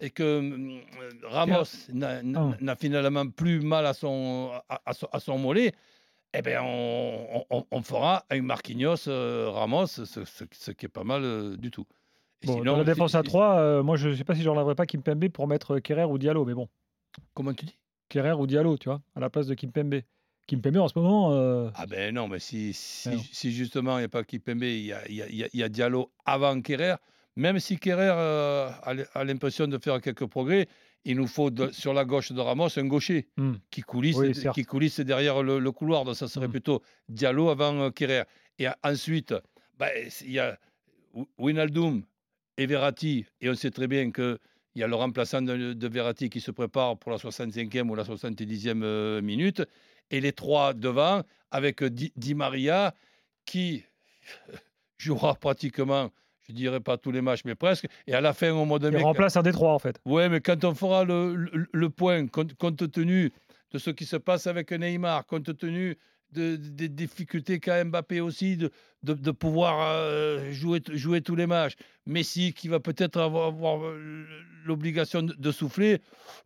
et 0.00 0.10
que 0.10 0.38
hum, 0.38 0.80
Ramos 1.24 1.64
n'a- 1.92 2.22
n'a 2.22 2.40
Ah. 2.52 2.56
n'a 2.60 2.76
finalement 2.76 3.28
plus 3.28 3.60
mal 3.60 3.84
à 3.86 3.94
son, 3.94 4.50
à, 4.68 4.80
à 4.86 4.92
son, 4.94 5.08
à 5.12 5.18
son 5.18 5.38
mollet, 5.38 5.72
eh 6.34 6.42
bien, 6.42 6.62
on, 6.62 7.44
on- 7.50 7.66
on 7.70 7.82
fera 7.82 8.24
un 8.30 8.42
Marquinhos 8.42 9.08
euh, 9.08 9.50
Ramos, 9.50 9.86
ce, 9.88 10.04
ce- 10.04 10.44
ce 10.52 10.70
qui 10.72 10.86
est 10.86 10.88
pas 10.88 11.02
mal 11.04 11.22
euh, 11.24 11.56
du 11.56 11.70
tout. 11.72 11.86
Bon, 12.44 12.52
sinon, 12.54 12.64
dans 12.72 12.76
la 12.78 12.84
défense 12.84 13.14
à 13.14 13.20
si- 13.22 13.28
3, 13.28 13.82
moi 13.82 13.96
je 13.96 14.14
sais 14.14 14.24
pas 14.24 14.34
si 14.34 14.42
j'enlèverais 14.42 14.74
pas 14.74 14.86
Kimpembe 14.86 15.28
pour 15.28 15.48
mettre 15.48 15.78
Kerrer 15.80 16.04
ou 16.04 16.18
Diallo, 16.18 16.44
mais 16.44 16.54
bon, 16.54 16.68
Comment 17.34 17.52
tu 17.52 17.64
dis? 17.64 17.78
Kerrer 18.08 18.32
ou 18.32 18.46
Diallo, 18.46 18.78
tu 18.78 18.88
vois, 18.88 19.02
à 19.14 19.20
la 19.20 19.28
place 19.30 19.46
de 19.46 19.54
Kimpembe. 19.54 20.02
Kimpembe 20.46 20.76
en 20.78 20.88
ce 20.88 20.98
moment, 20.98 21.32
euh, 21.34 21.68
Ah 21.74 21.86
ben 21.86 22.14
non, 22.14 22.28
mais 22.28 22.38
si, 22.38 22.72
si, 22.72 23.52
justement 23.52 23.98
il 23.98 24.02
n'y 24.02 24.04
a 24.04 24.08
pas 24.08 24.22
il 24.30 24.86
y 24.86 24.92
a, 24.92 25.08
il 25.08 25.14
y, 25.14 25.22
a, 25.22 25.28
y 25.30 25.42
a- 25.44 25.48
il 25.52 25.60
y 25.60 25.62
a 25.62 25.68
Diallo 25.68 26.10
avant 26.24 26.60
Kerrer, 26.62 26.94
même 27.36 27.58
si 27.58 27.78
Kerrer 27.78 28.12
euh, 28.14 28.70
a 29.14 29.24
l'impression 29.24 29.66
de 29.68 29.76
faire 29.78 30.00
quelques 30.00 30.26
progrès, 30.26 30.68
il 31.04 31.16
nous 31.16 31.26
faut 31.26 31.50
de- 31.50 31.70
sur 31.70 31.92
la 31.92 32.04
gauche 32.04 32.32
de 32.32 32.40
Ramos 32.40 32.68
un 32.78 32.86
gaucher 32.86 33.28
hmm. 33.36 33.54
qui 33.70 33.82
coulisse, 33.82 34.16
Oui, 34.16 34.32
qui 34.54 34.64
coulisse 34.64 35.00
derrière 35.00 35.42
le, 35.42 35.58
le 35.58 35.72
couloir. 35.72 36.04
Donc 36.04 36.16
ça 36.16 36.28
serait 36.28 36.48
Mm. 36.48 36.52
plutôt 36.52 36.82
Diallo 37.08 37.50
avant 37.50 37.74
euh, 37.80 37.90
Kerrer. 37.90 38.24
Et 38.58 38.66
ensuite, 38.82 39.34
bah, 39.78 39.88
il 40.22 40.32
y 40.32 40.38
a 40.38 40.58
Wi- 41.14 41.28
Wijnaldum 41.38 42.02
et 42.58 42.66
Verratti. 42.66 43.24
Et 43.40 43.48
on 43.48 43.54
sait 43.54 43.70
très 43.70 43.86
bien 43.86 44.10
qu'il 44.10 44.36
y 44.74 44.82
a 44.82 44.86
le 44.86 44.94
remplaçant 44.94 45.40
de, 45.40 45.72
de 45.72 45.88
Verratti 45.88 46.28
qui 46.28 46.40
se 46.42 46.50
prépare 46.50 46.98
pour 46.98 47.10
la 47.10 47.16
65e 47.16 47.88
ou 47.88 47.94
la 47.94 48.02
70e 48.04 48.82
euh, 48.82 49.22
minute. 49.22 49.62
Et 50.10 50.20
les 50.20 50.32
trois 50.32 50.74
devant, 50.74 51.22
avec 51.50 51.82
Di, 51.84 52.12
Di 52.16 52.34
Maria 52.34 52.94
qui 53.46 53.84
jouera 54.98 55.34
pratiquement, 55.34 56.10
je 56.48 56.52
dirais 56.52 56.80
pas 56.80 56.96
tous 56.98 57.12
les 57.12 57.20
matchs, 57.20 57.42
mais 57.44 57.54
presque. 57.54 57.86
Et 58.06 58.14
à 58.14 58.20
la 58.20 58.32
fin, 58.32 58.52
au 58.52 58.64
mois 58.64 58.78
de 58.78 58.88
il 58.88 58.94
mai, 58.96 59.02
remplace 59.02 59.36
un 59.36 59.42
des 59.42 59.52
trois 59.52 59.72
en 59.72 59.78
fait. 59.78 60.00
Ouais, 60.04 60.28
mais 60.28 60.40
quand 60.40 60.64
on 60.64 60.74
fera 60.74 61.04
le, 61.04 61.34
le- 61.36 61.66
le 61.72 61.90
point, 61.90 62.26
compte, 62.26 62.54
compte 62.54 62.90
tenu 62.90 63.32
de 63.70 63.78
ce 63.78 63.90
qui 63.90 64.06
se 64.06 64.16
passe 64.16 64.46
avec 64.46 64.72
Neymar, 64.72 65.26
compte 65.26 65.56
tenu 65.56 65.96
de- 66.32 66.56
des 66.56 66.88
difficultés 66.88 67.60
qu'a 67.60 67.82
Mbappé 67.84 68.20
aussi 68.20 68.56
de, 68.56 68.70
de, 69.02 69.14
pouvoir 69.30 69.78
euh, 69.80 70.52
jouer, 70.52 70.80
jouer 70.92 71.20
tous 71.20 71.36
les 71.36 71.46
matchs, 71.46 71.74
Messi 72.06 72.52
qui 72.52 72.68
va 72.68 72.80
peut-être 72.80 73.20
avoir, 73.20 73.84
euh, 73.84 74.24
l'obligation 74.64 75.22
de, 75.22 75.34
souffler, 75.52 76.00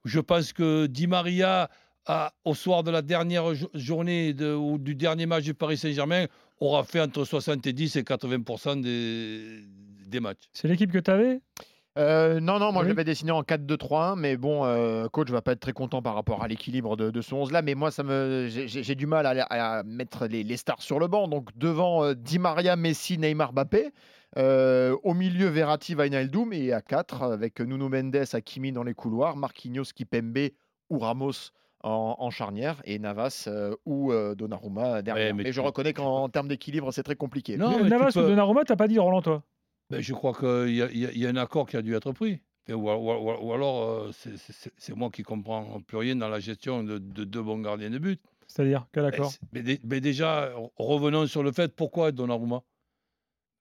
je 0.05 0.20
pense 0.20 0.52
que 0.52 0.87
Di 0.87 1.06
Maria, 1.06 1.70
à- 2.06 2.32
au 2.44 2.55
soir 2.55 2.82
de 2.82 2.90
la 2.90 3.02
dernière 3.02 3.55
jo- 3.55 3.70
journée 3.75 4.34
ou 4.40 4.79
du 4.79 4.94
dernier 4.94 5.26
match 5.26 5.44
du 5.44 5.55
Paris 5.55 5.76
Saint-Germain, 5.79 6.26
aura 6.61 6.84
fait 6.84 7.00
entre 7.00 7.25
70 7.25 7.96
et 7.96 8.05
80 8.05 8.76
des, 8.81 9.62
des 10.06 10.20
matchs. 10.20 10.49
C'est 10.52 10.69
l'équipe 10.69 10.93
que 10.93 10.99
tu 10.99 11.11
avais 11.11 11.40
Euh, 11.99 12.41
non, 12.41 12.59
non, 12.59 12.73
moi 12.73 12.83
je 12.85 12.89
Oui. 12.89 12.94
l'avais 12.94 13.05
dessiné 13.05 13.33
en 13.33 13.43
4-2-3-1, 13.43 14.17
mais 14.19 14.39
bon, 14.39 14.65
euh, 14.65 15.09
coach 15.09 15.29
va 15.31 15.43
pas 15.43 15.53
être 15.53 15.61
très 15.61 15.75
content 15.75 16.00
par 16.00 16.15
rapport 16.15 16.43
à 16.43 16.49
l'équilibre 16.49 16.97
de, 16.97 17.11
de 17.11 17.21
ce 17.21 17.35
11-là, 17.35 17.61
mais 17.61 17.75
moi 17.75 17.91
ça 17.91 18.03
me, 18.03 18.47
j'ai- 18.49 18.94
du 18.94 19.06
mal 19.06 19.27
à, 19.27 19.43
à 19.79 19.83
mettre 19.83 20.27
les, 20.27 20.43
les 20.43 20.56
stars 20.56 20.81
sur 20.81 20.99
le 20.99 21.06
banc. 21.06 21.29
Donc 21.29 21.50
devant 21.56 22.03
euh, 22.05 22.15
Di 22.15 22.39
Maria, 22.39 22.77
Messi, 22.77 23.19
Neymar, 23.19 23.53
Mbappé, 23.53 23.91
euh, 24.39 24.97
au 25.03 25.12
milieu 25.12 25.49
Verratti, 25.49 25.94
Wijnaldum 25.94 26.55
et 26.55 26.73
à 26.73 26.81
4 26.81 27.23
avec 27.25 27.61
Nuno 27.61 27.91
Mendes, 27.91 28.25
Hakimi 28.33 28.73
dans 28.73 28.85
les 28.85 28.94
couloirs, 28.94 29.37
Marquinhos, 29.37 29.85
Kipembe 29.94 30.49
ou 30.89 30.99
Ramos 30.99 31.50
en, 31.85 32.17
en 32.19 32.31
charnière 32.31 32.81
et 32.85 32.99
Navas 32.99 33.44
euh, 33.49 33.75
ou 33.84 34.13
euh, 34.13 34.34
Donnarumma 34.34 35.03
derrière. 35.03 35.27
Ouais, 35.27 35.32
mais 35.34 35.43
mais 35.43 35.53
je 35.53 35.61
reconnais 35.61 35.93
qu'en 35.93 36.31
termes 36.31 36.49
d'équilibre 36.49 36.91
c'est 36.93 37.03
très 37.03 37.17
compliqué. 37.17 37.58
Non, 37.58 37.70
Mais 37.72 37.77
mais 37.79 37.82
tu 37.84 37.91
Navas 37.91 38.13
peux- 38.15 38.25
ou 38.25 38.29
Donnarumma, 38.29 38.65
t'as 38.65 38.77
pas 38.77 38.89
dit 38.89 38.99
Roland, 38.99 39.20
toi 39.20 39.43
Ben, 39.93 40.01
je 40.01 40.15
crois 40.15 40.32
qu'il 40.32 40.75
y, 40.75 40.81
a- 40.82 40.91
y 40.91 41.19
y 41.19 41.27
un 41.27 41.37
accord 41.37 41.69
qui 41.69 41.77
a 41.77 41.82
dû 41.82 41.94
être 41.94 42.13
pris. 42.13 42.41
Ou, 42.70 42.75
ou- 42.75 42.91
ou- 42.91 43.46
ou 43.46 43.53
alors, 43.53 43.82
euh, 43.82 44.11
c'est- 44.13 44.94
moi 44.96 45.11
qui 45.11 45.22
comprends 45.22 45.81
plus 45.82 45.99
rien 45.99 46.17
dans 46.17 46.29
la 46.31 46.41
gestion 46.41 46.82
de, 46.82 46.96
de 46.96 47.25
deux 47.25 47.43
bons 47.43 47.58
gardiens 47.58 47.91
de 47.91 47.99
but. 47.99 48.19
C'est-à-dire, 48.46 48.87
quel 48.93 49.03
Ben, 49.05 49.13
accord 49.13 49.32
Mais, 49.53 49.63
dé- 49.63 49.81
mais 49.84 50.01
déjà, 50.01 50.51
re- 50.55 50.70
revenons 50.77 51.27
sur 51.27 51.43
le 51.43 51.53
fait 51.53 51.75
pourquoi 51.77 52.11
Donnarumma? 52.11 52.63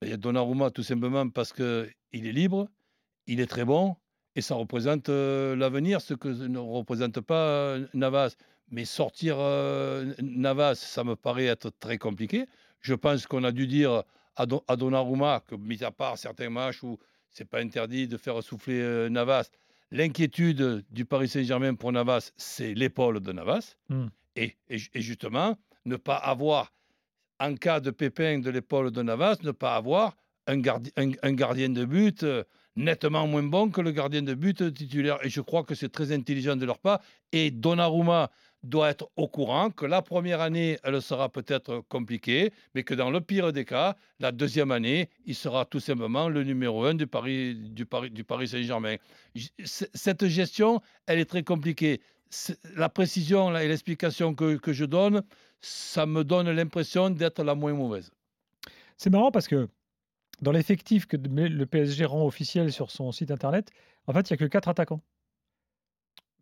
Ben, 0.00 0.06
Il 0.08 0.10
y 0.10 0.14
a 0.14 0.16
Donnarumma 0.16 0.70
tout 0.70 0.82
simplement 0.82 1.28
parce 1.28 1.52
qu'il 1.52 1.92
est 2.12 2.32
libre, 2.32 2.68
il 3.26 3.38
est 3.40 3.46
très 3.46 3.66
bon 3.66 3.96
et 4.36 4.40
ça 4.40 4.54
représente 4.54 5.10
euh, 5.10 5.54
l'avenir, 5.54 6.00
ce 6.00 6.14
que 6.14 6.28
ne 6.28 6.58
représente 6.58 7.20
pas 7.20 7.46
euh, 7.46 7.86
Navas. 7.92 8.36
Mais 8.70 8.86
sortir 8.86 9.36
euh, 9.38 10.14
Navas, 10.22 10.76
ça 10.76 11.04
me 11.04 11.14
paraît 11.14 11.44
être 11.46 11.68
très 11.78 11.98
compliqué. 11.98 12.46
Je 12.80 12.94
pense 12.94 13.26
qu'on 13.26 13.44
a 13.44 13.52
dû 13.52 13.66
dire 13.66 14.02
à, 14.36 14.46
Don- 14.46 14.62
à 14.68 14.76
Donnarumma 14.76 15.42
que, 15.46 15.54
mis 15.54 15.82
à 15.84 15.90
part 15.90 16.18
certains 16.18 16.50
matchs 16.50 16.82
où 16.82 16.98
c'est 17.30 17.44
pas 17.48 17.60
interdit 17.60 18.08
de 18.08 18.16
faire 18.16 18.42
souffler 18.42 18.80
euh, 18.80 19.08
Navas, 19.08 19.48
l'inquiétude 19.90 20.84
du 20.90 21.04
Paris 21.04 21.28
Saint-Germain 21.28 21.74
pour 21.74 21.92
Navas, 21.92 22.32
c'est 22.36 22.74
l'épaule 22.74 23.20
de 23.20 23.32
Navas. 23.32 23.76
Hmm. 23.88 24.06
Et, 24.36 24.56
et 24.68 24.78
ju- 24.78 24.90
et 24.94 25.00
justement, 25.02 25.56
ne 25.84 25.96
pas 25.96 26.16
avoir, 26.16 26.72
en 27.38 27.54
cas 27.54 27.80
de 27.80 27.90
pépin 27.90 28.38
de 28.38 28.50
l'épaule 28.50 28.90
de 28.90 29.02
Navas, 29.02 29.36
ne 29.42 29.50
pas 29.50 29.76
avoir 29.76 30.16
un, 30.46 30.58
gardi- 30.58 30.92
un- 30.96 31.12
un 31.22 31.32
gardien 31.32 31.68
de 31.68 31.84
but 31.84 32.22
euh, 32.22 32.42
nettement 32.74 33.26
moins 33.26 33.42
bon 33.42 33.70
que 33.70 33.80
le 33.82 33.90
gardien 33.92 34.22
de 34.22 34.34
but 34.34 34.72
titulaire. 34.74 35.18
Et 35.24 35.28
je 35.28 35.40
crois 35.42 35.62
que 35.62 35.74
c'est 35.74 35.90
très 35.90 36.10
intelligent 36.12 36.56
de 36.56 36.64
leur 36.64 36.78
part. 36.78 37.00
Et 37.32 37.50
Donnarumma 37.50 38.30
doit 38.62 38.90
être 38.90 39.10
au 39.16 39.28
courant 39.28 39.70
que 39.70 39.86
la 39.86 40.02
première 40.02 40.40
année, 40.40 40.78
elle 40.84 41.00
sera 41.02 41.28
peut-être 41.28 41.82
compliquée, 41.88 42.52
mais 42.74 42.84
que 42.84 42.94
dans 42.94 43.10
le 43.10 43.20
pire 43.20 43.52
des 43.52 43.64
cas, 43.64 43.96
la 44.20 44.30
deuxième 44.32 44.70
année, 44.70 45.10
il 45.26 45.34
sera 45.34 45.64
tout 45.64 45.80
simplement 45.80 46.28
le 46.28 46.44
numéro 46.44 46.84
un 46.84 46.94
du 46.94 47.06
Paris, 47.06 47.58
Saint-Germain. 48.46 48.96
Cette 49.64 50.26
gestion, 50.26 50.80
elle 51.06 51.18
est 51.18 51.24
très 51.24 51.42
compliquée. 51.42 52.00
La 52.76 52.88
précision 52.88 53.50
là, 53.50 53.64
et 53.64 53.68
l'explication 53.68 54.34
que, 54.34 54.56
que 54.56 54.72
je 54.72 54.84
donne, 54.84 55.22
ça 55.60 56.06
me 56.06 56.24
donne 56.24 56.50
l'impression 56.50 57.10
d'être 57.10 57.42
la 57.42 57.54
moins 57.54 57.74
mauvaise. 57.74 58.10
C'est 58.96 59.10
marrant 59.10 59.30
parce 59.30 59.48
que 59.48 59.68
dans 60.40 60.52
l'effectif 60.52 61.06
que 61.06 61.16
le 61.16 61.66
PSG 61.66 62.04
rend 62.04 62.26
officiel 62.26 62.72
sur 62.72 62.90
son 62.90 63.12
site 63.12 63.30
internet, 63.30 63.70
en 64.06 64.12
fait, 64.12 64.30
il 64.30 64.32
n'y 64.32 64.34
a 64.34 64.36
que 64.38 64.44
4 64.44 64.68
attaquants. 64.68 65.00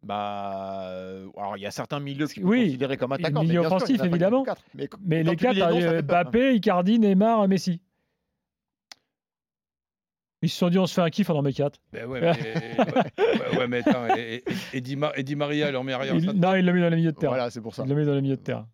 Bah, 0.03 0.89
euh, 0.93 1.29
alors 1.37 1.57
il 1.57 1.61
y 1.63 1.67
a 1.67 1.71
certains 1.71 2.01
milieux 2.01 2.27
qui 2.27 2.41
sont 2.41 2.47
Oui, 2.47 2.65
considérés 2.67 2.97
comme 2.97 3.13
attaquants. 3.13 3.43
milieu 3.43 3.61
sûr, 3.63 3.67
offensif, 3.73 4.01
en 4.01 4.05
évidemment. 4.05 4.45
quatre. 4.45 4.63
Mais, 4.75 4.89
Mais 5.05 5.23
les 5.23 5.37
quatre, 5.37 5.59
noms, 5.59 5.81
ça 5.81 5.87
euh, 5.89 5.99
hein. 5.99 6.03
Mbappé, 6.03 6.55
Icardi, 6.55 6.99
Neymar, 6.99 7.47
Messi. 7.49 7.81
Ils 10.43 10.49
se 10.49 10.57
sont 10.57 10.71
dit, 10.71 10.79
on 10.79 10.87
se 10.87 10.95
fait 10.95 11.03
un 11.03 11.11
kiff 11.11 11.29
dans 11.29 11.43
mes 11.43 11.53
quatre. 11.53 11.79
Ben 11.93 12.07
ouais, 12.07 12.21
mais, 12.23 12.31
ouais, 12.33 13.59
ouais, 13.59 13.69
mais 13.69 13.79
attends, 13.87 14.07
et, 14.17 14.37
et- 14.73 14.79
et 14.79 14.81
Di, 14.81 14.97
Ma- 14.97 15.13
et 15.15 15.23
Di 15.23 15.37
Maria, 15.37 15.71
leur 15.71 15.85
meilleur 15.85 16.01
arrière 16.01 16.15
Il- 16.17 16.31
non, 16.31 16.55
il 16.55 16.65
l'a 16.65 16.73
mis 16.73 16.81
dans 16.81 16.89
le 16.89 16.97
milieu 16.97 17.13
de 17.13 17.17
terrain. 17.17 17.33
Voilà, 17.35 17.51
c'est 17.51 17.61
pour 17.61 17.75
ça. 17.75 17.83
Il 17.85 17.91
l'a 17.91 17.95
mis 17.95 18.07
dans 18.07 18.15
le 18.15 18.23
milieu 18.23 18.37
de 18.37 18.41
terrain. 18.43 18.67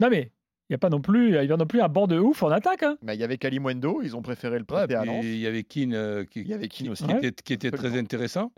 Non, 0.00 0.08
mais 0.08 0.32
il 0.70 0.72
n'y 0.72 0.74
a 0.76 0.78
pas 0.78 0.88
non 0.88 1.02
plus, 1.02 1.28
il 1.28 1.34
y 1.34 1.52
a 1.52 1.56
non 1.58 1.66
plus 1.66 1.82
un 1.82 1.88
banc 1.88 2.06
de 2.06 2.18
ouf 2.18 2.42
en 2.42 2.48
attaque. 2.50 2.84
hein. 2.84 2.96
Mais 3.02 3.16
il 3.16 3.20
y 3.20 3.24
avait 3.24 3.36
Kalimundo, 3.36 4.00
ils 4.02 4.16
ont 4.16 4.22
préféré 4.22 4.54
le 4.56 4.62
Ouais, 4.62 4.66
prêter 4.86 4.94
à 4.94 5.02
puis 5.02 5.10
Lens. 5.10 5.24
il 5.24 5.36
y 5.36 5.46
avait 5.46 5.62
Keane 5.62 5.92
euh, 5.92 6.24
qui, 6.24 6.40
Il 6.40 6.48
y 6.48 6.54
avait 6.54 6.68
Keane 6.68 6.86
qui- 6.86 6.88
aussi. 6.88 7.04
qui 7.04 7.12
Ouais. 7.12 7.18
était, 7.18 7.42
qui 7.42 7.52
était 7.52 7.70
très 7.70 7.98
intéressant. 7.98 8.50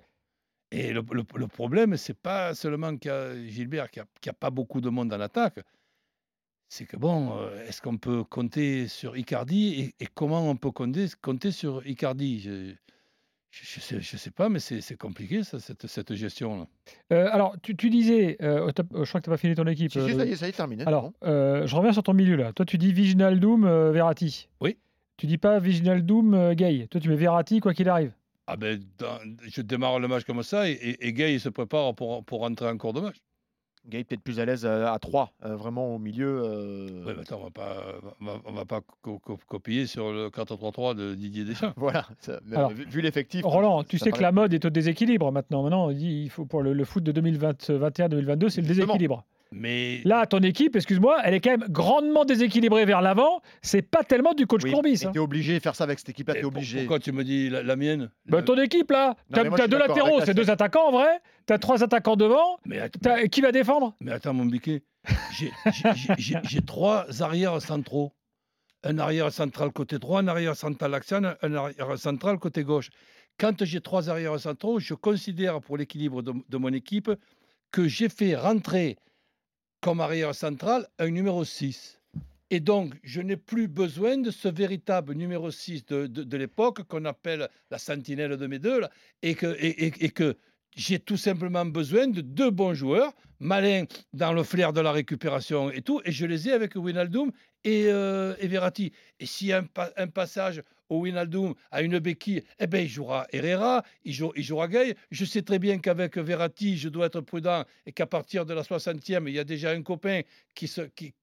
Et 0.72 0.92
le, 0.92 1.02
le- 1.12 1.24
le 1.36 1.46
problème, 1.46 1.96
c'est 1.96 2.18
pas 2.18 2.54
seulement 2.54 2.96
qu'il 2.96 3.10
y 3.10 3.14
a 3.14 3.34
Gilbert 3.46 3.90
qui 3.90 4.00
n'a 4.00 4.32
pas 4.32 4.50
beaucoup 4.50 4.80
de 4.80 4.88
monde 4.88 5.12
en 5.12 5.20
attaque. 5.20 5.60
C'est 6.68 6.84
que 6.84 6.96
bon, 6.96 7.38
euh, 7.38 7.64
est-ce 7.68 7.80
qu'on 7.80 7.96
peut 7.96 8.24
compter 8.24 8.88
sur 8.88 9.16
Icardi 9.16 9.80
et, 9.80 10.04
et 10.04 10.08
comment 10.12 10.50
on 10.50 10.56
peut 10.56 10.72
compter, 10.72 11.06
compter 11.22 11.52
sur 11.52 11.86
Icardi? 11.86 12.40
Je 12.40 12.72
je, 13.52 13.62
je 13.64 13.80
sais, 13.80 14.00
je 14.02 14.16
sais 14.18 14.32
pas, 14.32 14.48
mais 14.50 14.58
c'est 14.58 14.80
c'est 14.82 14.96
compliqué 14.98 15.42
ça, 15.44 15.60
cette, 15.60 15.86
cette 15.86 16.14
gestion-là. 16.14 16.66
Euh, 17.12 17.28
alors, 17.32 17.56
tu, 17.62 17.74
tu 17.76 17.88
disais, 17.88 18.36
euh, 18.42 18.66
je 18.66 19.08
crois 19.08 19.20
que 19.20 19.24
tu 19.24 19.30
n'as 19.30 19.34
pas 19.34 19.38
fini 19.38 19.54
ton 19.54 19.66
équipe. 19.66 19.92
Si, 19.92 20.00
si, 20.04 20.14
ça 20.14 20.26
y 20.26 20.32
est, 20.32 20.36
ça 20.36 20.46
y 20.46 20.50
est, 20.50 20.52
terminé. 20.52 20.84
Alors, 20.84 21.12
euh, 21.24 21.66
je 21.66 21.74
reviens 21.76 21.92
sur 21.92 22.02
ton 22.02 22.12
milieu 22.12 22.34
là. 22.36 22.52
Toi, 22.52 22.66
tu 22.66 22.76
dis 22.76 22.92
Viginaldoum, 22.92 23.64
euh, 23.64 23.92
Verratti. 23.92 24.48
Oui. 24.60 24.76
Tu 25.16 25.26
dis 25.26 25.38
pas 25.38 25.58
Viginaldoum, 25.60 26.34
euh, 26.34 26.54
Gay. 26.54 26.86
Toi, 26.90 27.00
tu 27.00 27.08
mets 27.08 27.16
Verratti 27.16 27.60
quoi 27.60 27.72
qu'il 27.72 27.88
arrive. 27.88 28.12
Ah 28.46 28.56
ben, 28.56 28.80
dans- 28.98 29.18
je 29.42 29.60
démarre 29.60 29.98
le 29.98 30.08
match 30.08 30.24
comme 30.24 30.42
ça 30.42 30.68
et, 30.68 30.72
et, 30.72 31.08
et 31.08 31.12
Gay 31.12 31.34
il 31.34 31.40
se 31.40 31.48
prépare 31.48 31.94
pour, 31.94 32.24
pour 32.24 32.40
rentrer 32.40 32.68
en 32.68 32.76
cours 32.78 32.92
de 32.92 33.00
match. 33.00 33.16
Gay 33.88 34.02
peut-être 34.02 34.22
plus 34.22 34.40
à 34.40 34.44
l'aise 34.44 34.64
euh, 34.66 34.86
à 34.92 34.98
3, 34.98 35.32
vraiment 35.42 35.94
au 35.94 35.98
milieu. 36.00 36.40
euh, 36.44 37.04
Ouais, 37.04 37.14
mais 37.14 37.20
attends, 37.22 37.38
on 37.40 37.44
va 37.44 37.50
pas, 37.50 37.84
on 38.20 38.24
va, 38.24 38.32
on 38.44 38.52
va 38.52 38.64
pas 38.64 38.80
co- 39.00 39.20
co- 39.20 39.38
copier 39.46 39.86
sur 39.86 40.10
le 40.12 40.28
4-3-3 40.28 40.94
de 40.96 41.14
Didier 41.14 41.44
Deschamps. 41.44 41.72
Voilà, 41.76 42.04
ça- 42.18 42.40
mais 42.44 42.56
Alors, 42.56 42.70
vu, 42.70 42.84
vu 42.84 43.00
l'effectif. 43.00 43.44
Roland, 43.44 43.84
tu 43.84 43.98
ça 43.98 44.06
sais 44.06 44.10
que 44.10 44.20
la 44.20 44.32
mode 44.32 44.52
est 44.54 44.64
au 44.64 44.70
déséquilibre 44.70 45.30
maintenant. 45.30 45.62
Maintenant, 45.62 45.90
il 45.90 46.28
faut 46.30 46.46
pour 46.46 46.62
le, 46.62 46.72
le 46.72 46.84
foot 46.84 47.04
de 47.04 47.12
2021-2022, 47.12 48.48
c'est 48.48 48.60
le 48.60 48.66
déséquilibre. 48.66 49.24
Mais 49.52 50.00
Là, 50.04 50.26
ton 50.26 50.40
équipe, 50.40 50.74
excuse-moi, 50.76 51.18
elle 51.24 51.34
est 51.34 51.40
quand 51.40 51.50
même 51.56 51.66
grandement 51.70 52.24
déséquilibrée 52.24 52.84
vers 52.84 53.00
l'avant. 53.00 53.40
C'est 53.62 53.82
pas 53.82 54.02
tellement 54.02 54.34
du 54.34 54.46
coach 54.46 54.62
Oui, 54.64 54.72
Courbis. 54.72 55.04
hein. 55.06 55.10
T'es 55.12 55.18
obligé 55.20 55.54
de 55.54 55.62
faire 55.62 55.74
ça 55.76 55.84
avec 55.84 55.98
cette 56.00 56.08
équipe-là, 56.08 56.34
t'es 56.34 56.44
obligé. 56.44 56.80
pourquoi 56.80 56.98
tu 56.98 57.12
me 57.12 57.22
dis 57.24 57.48
la, 57.48 57.62
la 57.62 57.76
mienne? 57.76 58.10
Bah, 58.26 58.42
ton 58.42 58.56
équipe 58.60 58.90
là, 58.90 59.16
t'as 59.32 59.68
deux 59.68 59.78
latéraux, 59.78 60.20
c'est 60.24 60.34
deux 60.34 60.50
attaquants 60.50 60.88
en 60.88 60.92
vrai. 60.92 61.20
T'as 61.46 61.58
trois 61.58 61.82
attaquants 61.84 62.16
devant. 62.16 62.58
mais, 62.66 62.90
Qui 63.30 63.40
va 63.40 63.52
défendre? 63.52 63.94
Mais 64.00 64.12
attends, 64.12 64.34
mon 64.34 64.46
biquet, 64.46 64.82
j'ai- 65.38 66.62
trois 66.66 67.06
arrières 67.22 67.60
centraux. 67.62 68.12
Un 68.82 68.98
arrière 68.98 69.32
central 69.32 69.70
côté 69.72 69.98
droit, 69.98 70.20
un 70.20 70.28
arrière 70.28 70.54
central 70.54 70.94
axial, 70.94 71.36
un 71.42 71.54
arrière 71.54 71.98
central 71.98 72.38
côté 72.38 72.62
gauche. 72.62 72.90
Quand 73.38 73.64
j'ai 73.64 73.80
trois 73.80 74.08
arrières 74.10 74.38
centraux, 74.38 74.78
je 74.80 74.94
considère 74.94 75.60
pour 75.60 75.76
l'équilibre 75.76 76.22
de, 76.22 76.32
de 76.48 76.56
mon 76.56 76.72
équipe 76.72 77.10
que 77.72 77.88
j'ai 77.88 78.08
fait 78.08 78.36
rentrer 78.36 78.96
comme 79.80 80.00
arrière 80.00 80.34
central 80.34 80.86
un 80.98 81.10
numéro 81.10 81.44
6. 81.44 82.00
Et 82.50 82.60
donc, 82.60 82.94
je 83.02 83.20
n'ai 83.20 83.36
plus 83.36 83.66
besoin 83.66 84.18
de 84.18 84.30
ce 84.30 84.46
véritable 84.48 85.14
numéro 85.14 85.50
6 85.50 85.84
de, 85.86 86.06
de- 86.06 86.36
l'époque 86.36 86.84
qu'on 86.84 87.04
appelle 87.04 87.48
la 87.70 87.78
sentinelle 87.78 88.36
de 88.36 88.46
mes 88.46 88.60
deux, 88.60 88.80
là, 88.80 88.90
et 89.22 89.34
que, 89.34 89.56
et- 89.58 90.10
que 90.10 90.36
j'ai 90.76 90.98
tout 91.00 91.16
simplement 91.16 91.64
besoin 91.66 92.06
de 92.06 92.20
deux 92.20 92.50
bons 92.50 92.74
joueurs, 92.74 93.12
malins 93.40 93.84
dans 94.12 94.32
le 94.32 94.44
flair 94.44 94.72
de 94.72 94.80
la 94.80 94.92
récupération 94.92 95.70
et 95.70 95.82
tout, 95.82 96.00
et 96.04 96.12
je 96.12 96.24
les 96.26 96.48
ai 96.48 96.52
avec 96.52 96.76
Winaldoom 96.76 97.32
et, 97.64 97.86
euh, 97.86 98.36
et 98.38 98.46
Verratti. 98.46 98.92
Et 99.18 99.26
s'il 99.26 99.48
y 99.48 99.52
a 99.52 99.64
un 99.96 100.06
passage 100.08 100.62
au 100.88 101.00
Winaldoom 101.00 101.54
à 101.70 101.82
une 101.82 101.98
béquille, 101.98 102.42
eh 102.58 102.66
ben, 102.66 102.84
il 102.84 102.88
jouera 102.88 103.26
Herrera, 103.32 103.82
il, 104.04 104.12
jou- 104.12 104.32
il 104.36 104.42
jouera 104.42 104.68
Gay. 104.68 104.94
Je 105.10 105.24
sais 105.24 105.42
très 105.42 105.58
bien 105.58 105.78
qu'avec 105.78 106.16
Verratti, 106.18 106.76
je 106.76 106.88
dois 106.88 107.06
être 107.06 107.20
prudent 107.20 107.64
et 107.86 107.92
qu'à 107.92 108.06
partir 108.06 108.46
de 108.46 108.54
la 108.54 108.62
60e, 108.62 109.28
il 109.28 109.34
y 109.34 109.38
a 109.38 109.44
déjà 109.44 109.70
un 109.70 109.82
copain 109.82 110.20
qui 110.54 110.70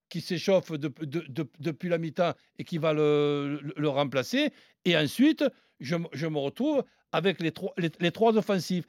qui, 0.09 0.21
s'échauffe 0.21 0.71
de- 0.71 0.93
de- 1.01 1.25
de- 1.27 1.49
depuis 1.59 1.89
la 1.89 1.97
mi-temps 1.97 2.33
et 2.59 2.63
qui 2.63 2.77
va 2.77 2.93
le, 2.93 3.59
remplacer. 3.89 4.51
Et 4.85 4.95
ensuite, 4.95 5.43
je, 5.79 5.95
me 5.95 6.37
retrouve 6.37 6.83
avec 7.11 7.41
les 7.41 7.51
trois, 7.51 7.73
les, 7.77 8.11
trois 8.11 8.37
offensifs. 8.37 8.85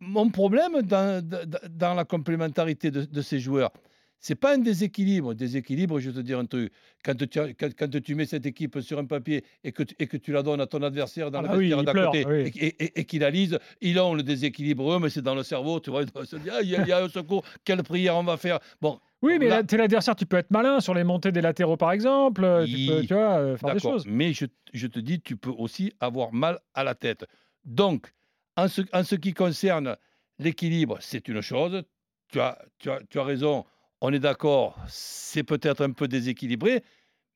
Mon 0.00 0.30
problème 0.30 0.82
dans, 0.82 1.24
dans- 1.24 1.94
la 1.94 2.04
complémentarité 2.04 2.90
de 2.90 3.22
ces 3.22 3.38
joueurs, 3.38 3.72
c'est 4.20 4.34
pas 4.34 4.54
un 4.54 4.58
déséquilibre. 4.58 5.34
Déséquilibre, 5.34 6.00
je 6.00 6.10
vais 6.10 6.16
te 6.16 6.26
dire 6.26 6.38
un 6.38 6.44
truc. 6.46 6.72
Quand 7.04 7.14
tu, 7.16 7.38
as- 7.38 7.52
quand, 7.54 7.68
quand 7.78 8.02
tu 8.02 8.14
mets 8.14 8.26
cette 8.26 8.46
équipe 8.46 8.80
sur 8.80 8.98
un 8.98 9.04
papier 9.04 9.44
et 9.64 9.72
que, 9.72 9.82
tu- 9.84 9.94
et 9.98 10.06
que 10.06 10.16
tu 10.16 10.32
la 10.32 10.42
donnes 10.42 10.60
à 10.60 10.66
ton 10.66 10.82
adversaire 10.82 11.30
dans 11.30 11.38
Ah 11.38 11.42
le 11.42 11.48
bah 11.48 11.56
oui, 11.56 11.70
d'à 11.70 11.92
pleure, 11.92 12.10
côté 12.12 12.26
oui. 12.26 12.52
et, 12.56 12.66
et- 12.66 12.84
et- 12.84 13.00
et 13.00 13.04
qu'il 13.04 13.20
la 13.20 13.30
lise, 13.30 13.58
ils 13.80 13.98
ont 14.00 14.14
le 14.14 14.22
déséquilibre, 14.22 14.92
eux, 14.94 14.98
mais 14.98 15.10
c'est 15.10 15.22
dans 15.22 15.34
le 15.34 15.42
cerveau. 15.42 15.78
Tu 15.80 15.90
vois, 15.90 16.02
ils 16.02 16.26
se 16.26 16.36
dire, 16.36 16.52
Ah, 16.56 16.62
il 16.62 16.68
y, 16.70 16.76
a- 16.76 16.82
il 16.82 16.88
y 16.88 16.92
a 16.92 17.02
un 17.04 17.08
secours, 17.08 17.44
quelle 17.64 17.82
prière 17.82 18.16
on 18.16 18.24
va 18.24 18.36
faire. 18.36 18.58
Bon, 18.80 18.98
Oui, 19.22 19.36
mais 19.40 19.48
Là- 19.48 19.64
t'es 19.64 19.76
l'adversaire, 19.76 20.14
tu 20.14 20.26
peux 20.26 20.36
être 20.36 20.50
malin 20.52 20.78
sur 20.80 20.94
les 20.94 21.02
montées 21.04 21.32
des 21.32 21.40
latéraux 21.40 21.76
par 21.76 21.90
exemple. 21.92 22.44
euh, 22.44 22.64
Tu 22.66 22.86
peux, 22.86 22.98
Oui, 23.00 23.06
tu 23.08 23.14
vois, 23.14 23.38
euh, 23.38 23.56
faire 23.56 23.74
des 23.74 23.80
choses. 23.80 24.04
mais 24.06 24.32
je, 24.32 24.46
je 24.72 24.86
te 24.86 25.00
dis, 25.00 25.20
tu 25.20 25.36
peux 25.36 25.50
aussi 25.50 25.92
avoir 26.00 26.32
mal 26.32 26.58
à 26.74 26.84
la 26.84 26.94
tête. 26.94 27.24
Donc, 27.64 28.12
en 28.56 28.68
ce, 28.68 28.82
en 28.92 29.02
ce 29.04 29.14
qui 29.16 29.32
concerne 29.34 29.96
l'équilibre, 30.38 30.98
c'est 31.00 31.26
une 31.28 31.40
chose. 31.40 31.82
Tu 32.30 32.40
as, 32.40 32.58
tu, 32.78 32.90
as, 32.90 33.00
tu 33.10 33.18
as 33.18 33.24
raison, 33.24 33.64
on 34.00 34.12
est 34.12 34.18
d'accord, 34.20 34.78
c'est 34.88 35.42
peut-être 35.44 35.82
un 35.84 35.92
peu 35.92 36.08
déséquilibré, 36.08 36.82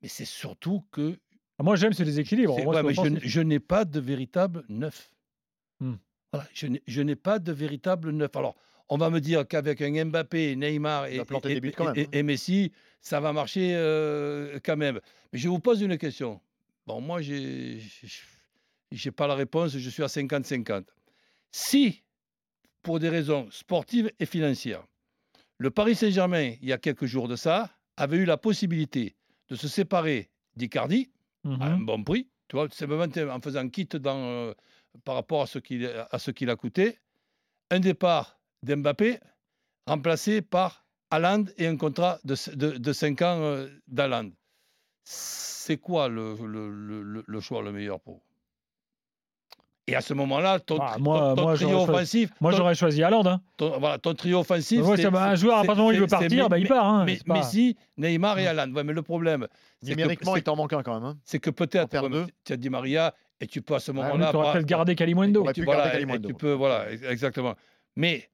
mais 0.03 0.09
c'est 0.09 0.25
surtout 0.25 0.85
que 0.93 1.19
Ah, 1.59 1.63
Moi, 1.65 1.77
j'aime 1.77 1.93
ce 1.93 2.03
déséquilibre. 2.03 2.57
c'est- 2.57 2.65
Moi, 2.65 2.83
ouais, 2.83 2.95
c'est 2.95 3.11
mais 3.11 3.21
je, 3.21 3.29
je 3.29 3.41
n'ai 3.41 3.61
pas 3.61 3.85
de 3.85 4.01
véritable 4.01 4.65
neuf. 4.69 5.13
Hmm. 5.81 5.95
Voilà, 6.33 6.49
je 6.55 6.67
n'ai- 6.67 6.83
je 6.87 7.03
n'ai 7.03 7.15
pas 7.15 7.39
de 7.39 7.53
véritable 7.53 8.11
neuf. 8.11 8.35
Alors, 8.35 8.57
on 8.89 8.97
va 8.97 9.11
me 9.11 9.21
dire 9.21 9.47
qu'avec 9.47 9.81
un 9.83 10.05
Mbappé, 10.07 10.57
Neymar 10.57 11.07
et, 11.07 11.21
hein. 11.21 12.09
et 12.13 12.23
Messi, 12.23 12.73
ça 13.01 13.21
va 13.21 13.33
marcher 13.33 13.75
euh, 13.75 14.59
quand 14.65 14.77
même. 14.77 14.99
Mais 15.33 15.39
je 15.39 15.49
vous 15.49 15.61
pose 15.61 15.83
une 15.83 15.97
question. 15.99 16.41
Bon, 16.87 17.01
moi, 17.01 17.21
j'ai 17.21 17.81
n'ai 18.91 19.11
pas 19.13 19.27
la 19.27 19.35
réponse, 19.35 19.77
je 19.77 19.91
suis 19.91 20.03
à 20.03 20.09
50-50. 20.09 20.85
Si, 21.51 22.03
pour 22.83 22.99
des 22.99 23.09
raisons 23.09 23.49
sportives 23.51 24.11
et 24.19 24.27
financières, 24.27 24.85
le 25.63 25.71
Paris 25.71 25.95
Saint-Germain, 25.95 26.55
il 26.61 26.69
y 26.69 26.73
a 26.73 26.79
quelques 26.79 27.07
jours 27.07 27.29
de 27.29 27.37
ça, 27.37 27.71
avait 27.97 28.17
eu 28.19 28.25
la 28.25 28.37
possibilité 28.37 29.17
de 29.49 29.55
se 29.55 29.69
séparer 29.69 30.31
d'Icardi, 30.57 31.11
à 31.45 31.67
un 31.67 31.79
Mhm. 31.79 31.87
bon 31.87 32.03
prix, 32.05 32.29
tu 32.49 32.57
vois, 32.57 32.69
simplement 32.71 33.07
en 33.37 33.41
faisant 33.41 33.69
quitte 33.69 33.97
dans, 33.97 34.19
euh, 34.19 34.55
par 35.05 35.15
rapport 35.15 35.43
à 35.43 35.47
ce 35.47 35.59
qu'il 35.61 35.87
à 35.87 36.19
ce 36.19 36.31
qu'il 36.33 36.51
a 36.51 36.57
coûté. 36.57 36.99
Un 37.71 37.81
départ 37.81 38.41
d'Mbappé 38.63 39.19
remplacé 39.87 40.43
par 40.43 40.85
Haaland 41.11 41.45
et 41.59 41.67
un 41.67 41.77
contrat 41.77 42.19
de, 42.25 42.35
de, 42.57 42.69
de 42.79 42.93
5 42.93 43.23
ans 43.23 43.41
euh, 43.43 43.69
d'Haaland. 43.87 44.31
C'est 45.05 45.79
quoi 45.79 46.09
le, 46.09 46.35
le, 46.47 46.71
le- 46.71 47.03
le- 47.03 47.25
le 47.27 47.41
choix 47.41 47.63
le 47.63 47.73
meilleur 47.73 48.01
pour 48.01 48.15
vous? 48.17 48.23
Et 49.89 49.97
à 49.97 50.01
ce 50.01 50.15
moment-là, 50.15 50.61
ton, 50.61 50.79
Ah, 50.81 50.93
tri- 50.93 51.03
moi- 51.03 51.19
ton- 51.31 51.35
ton 51.35 51.43
moi, 51.43 51.55
trio 51.57 51.79
offensif, 51.83 52.31
Moi, 52.41 52.53
j'aurais 52.53 52.77
choisi 52.77 53.03
Haaland. 53.03 53.27
Hein. 53.27 53.41
ton- 53.57 53.79
voilà, 53.81 53.99
ton 53.99 54.15
trio 54.15 54.39
offensif, 54.39 54.81
c'est- 54.97 55.09
va, 55.11 55.25
un 55.25 55.35
joueur, 55.35 55.59
à 55.59 55.65
partir 55.65 55.75
du 55.75 55.79
moment 55.81 55.89
où 55.89 55.93
il 55.93 55.99
veut 56.01 56.07
partir, 56.07 56.49
bah, 56.49 56.59
il 56.59 56.69
part. 56.69 56.87
Hein. 56.87 57.05
mais- 57.05 57.19
pas- 57.27 57.35
Messi, 57.35 57.77
Neymar 57.97 58.39
et 58.39 58.43
Ouais. 58.43 58.49
Haaland. 58.49 58.73
Ouais, 58.73 58.85
mais 58.85 58.93
le 58.93 59.03
problème, 59.03 59.49
c'est 59.83 59.87
que, 59.87 59.91
Numériquement, 59.97 60.37
il 60.37 60.43
t'en 60.45 60.55
manque 60.55 60.73
un 60.73 60.83
quand 60.85 60.95
même. 60.95 61.03
hein. 61.05 61.19
c'est 61.25 61.41
que 61.41 61.51
peut-être 61.51 62.01
ouais, 62.01 62.27
tu 62.45 62.53
as 62.53 62.57
dit 62.57 62.71
Maria 62.71 63.13
et 63.41 63.49
tu 63.49 63.61
peux 63.61 63.75
à 63.75 63.81
ce 63.81 63.91
Ah, 63.91 63.95
moment-là. 63.95 64.31
tu 64.31 64.37
aurais 64.37 64.53
peut-être 64.53 64.67
gardé 64.67 64.95
Kalimundo. 64.95 65.41
aurait 65.41 65.53
tu, 65.53 65.65
voilà, 65.65 65.99
garder 65.99 66.15
et- 66.15 66.27
tu 66.29 66.35
peux, 66.35 66.53
voilà, 66.53 66.91
ex- 66.93 67.03
exactement. 67.03 67.55
Mais 67.97 68.31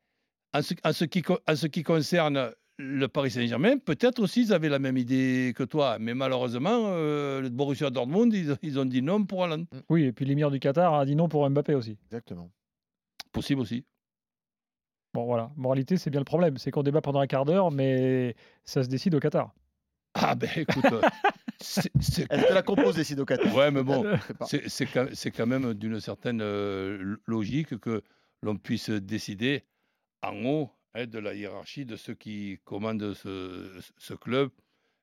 en 0.52 0.60
ce, 0.60 0.74
en 0.84 0.92
ce 0.92 1.06
qui, 1.06 1.22
en 1.48 1.56
ce 1.56 1.66
qui 1.66 1.82
concerne 1.82 2.50
le 2.78 3.08
Paris 3.08 3.32
Saint-Germain, 3.32 3.78
peut-être 3.78 4.20
aussi 4.20 4.42
ils 4.42 4.52
avaient 4.52 4.68
la 4.68 4.78
même 4.78 4.96
idée 4.96 5.52
que 5.56 5.64
toi, 5.64 5.98
mais 5.98 6.14
malheureusement, 6.14 6.84
euh, 6.92 7.40
le 7.40 7.48
Borussia 7.48 7.90
Dortmund, 7.90 8.32
ils, 8.32 8.56
ils 8.62 8.78
ont 8.78 8.84
dit 8.84 9.02
non 9.02 9.24
pour 9.24 9.42
Haaland. 9.44 9.64
Oui, 9.88 10.04
et 10.04 10.12
puis 10.12 10.24
l'émir 10.24 10.50
du 10.50 10.60
Qatar 10.60 10.94
a 10.94 11.04
dit 11.04 11.16
non 11.16 11.28
pour 11.28 11.48
Mbappé 11.50 11.74
aussi. 11.74 11.98
Exactement. 12.06 12.50
Possible 13.32 13.60
aussi. 13.60 13.84
Bon, 15.14 15.24
voilà. 15.24 15.50
Moralité, 15.56 15.96
c'est 15.96 16.10
bien 16.10 16.20
le 16.20 16.24
problème. 16.24 16.56
C'est 16.58 16.70
qu'on 16.70 16.82
débat 16.82 17.00
pendant 17.00 17.20
un 17.20 17.26
quart 17.26 17.44
d'heure, 17.44 17.70
mais 17.70 18.36
ça 18.64 18.82
se 18.84 18.88
décide 18.88 19.14
au 19.14 19.20
Qatar. 19.20 19.52
Ah 20.14 20.34
ben 20.34 20.48
écoute, 20.56 20.84
euh, 20.92 21.00
c'est- 21.60 21.90
c'est- 22.00 22.32
Est-ce 22.32 22.46
que 22.48 22.54
la 22.54 22.62
compose 22.62 22.96
décide 22.96 23.20
au 23.20 23.24
Qatar 23.24 23.54
ouais, 23.54 23.70
mais 23.70 23.82
bon, 23.82 24.02
pas. 24.38 24.46
c'est 24.46 24.68
c'est 24.68 24.86
quand, 24.86 25.06
c'est 25.12 25.30
quand 25.30 25.46
même 25.46 25.74
d'une 25.74 26.00
certaine 26.00 26.40
euh, 26.42 27.16
logique 27.26 27.78
que 27.78 28.02
l'on 28.42 28.56
puisse 28.56 28.90
décider 28.90 29.64
en 30.22 30.44
haut 30.44 30.70
hein, 30.94 31.06
de 31.06 31.18
la 31.18 31.34
hiérarchie 31.34 31.84
de 31.84 31.96
ceux 31.96 32.14
qui 32.14 32.58
commandent 32.64 33.14
ce, 33.14 33.70
ce 33.96 34.14
club. 34.14 34.50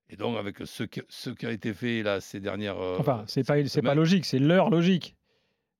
Et 0.10 0.15
donc, 0.18 0.38
avec 0.38 0.58
ce 0.65 0.84
qui, 0.84 1.01
ce 1.10 1.32
qui 1.32 1.46
a 1.48 1.51
été 1.51 1.74
fait 1.74 2.04
là 2.04 2.22
ces 2.22 2.39
dernières. 2.39 2.80
euh, 2.80 2.98
Enfin, 3.00 3.24
c'est 3.27 3.44
pas, 3.46 3.65
c'est 3.65 3.82
pas 3.82 3.96
logique, 3.96 4.25
c'est 4.25 4.38
leur 4.39 4.70
logique. 4.70 5.15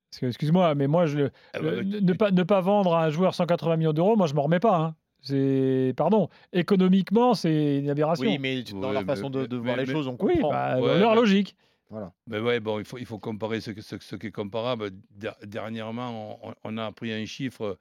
Parce 0.10 0.20
que, 0.22 0.26
excuse-moi, 0.28 0.74
mais 0.76 0.88
moi, 0.88 1.06
je, 1.06 1.18
le- 1.18 1.32
Ah 1.54 1.60
le- 1.60 1.84
bah, 1.84 2.00
ne, 2.02 2.14
pas, 2.14 2.32
ne 2.32 2.44
pas 2.44 2.62
vendre 2.62 2.96
à 2.96 3.06
un 3.06 3.10
joueur 3.10 3.36
180 3.36 3.76
millions 3.78 3.94
d'euros, 3.94 4.16
moi, 4.16 4.26
je 4.28 4.34
m'en 4.34 4.44
remets 4.44 4.60
pas. 4.60 4.78
hein. 4.78 4.96
C'est, 5.22 5.94
pardon, 5.98 6.30
économiquement, 6.54 7.34
c'est 7.34 7.80
une 7.80 7.90
aberration. 7.90 8.26
Oui, 8.28 8.38
mais 8.40 8.62
dans 8.64 8.80
Ouais, 8.88 8.94
leur 8.94 9.02
mais- 9.02 9.06
façon 9.08 9.30
de, 9.30 9.46
de 9.46 9.58
mais- 9.58 9.64
voir 9.64 9.78
les 9.78 9.86
choses, 9.86 10.08
on 10.08 10.18
Oui, 10.20 10.36
comprend. 10.36 10.50
bah, 10.52 10.80
Ouais, 10.80 11.00
leur 11.00 11.12
mais- 11.12 11.16
logique. 11.16 11.56
Voilà. 11.90 12.14
Mais 12.28 12.40
ouais, 12.40 12.60
bon, 12.60 12.80
il 12.80 12.86
faut, 12.86 12.98
il 12.98 13.06
faut 13.06 13.20
comparer 13.20 13.62
ce, 13.62 13.72
que- 13.72 13.82
ce, 13.82 13.96
ce 14.00 14.16
qui 14.16 14.28
est 14.28 14.32
comparable. 14.32 14.90
Der- 15.12 15.36
Dernièrement, 15.46 16.40
on, 16.44 16.54
on 16.64 16.78
a 16.78 16.86
appris 16.86 17.12
un 17.14 17.26
chiffre, 17.26 17.78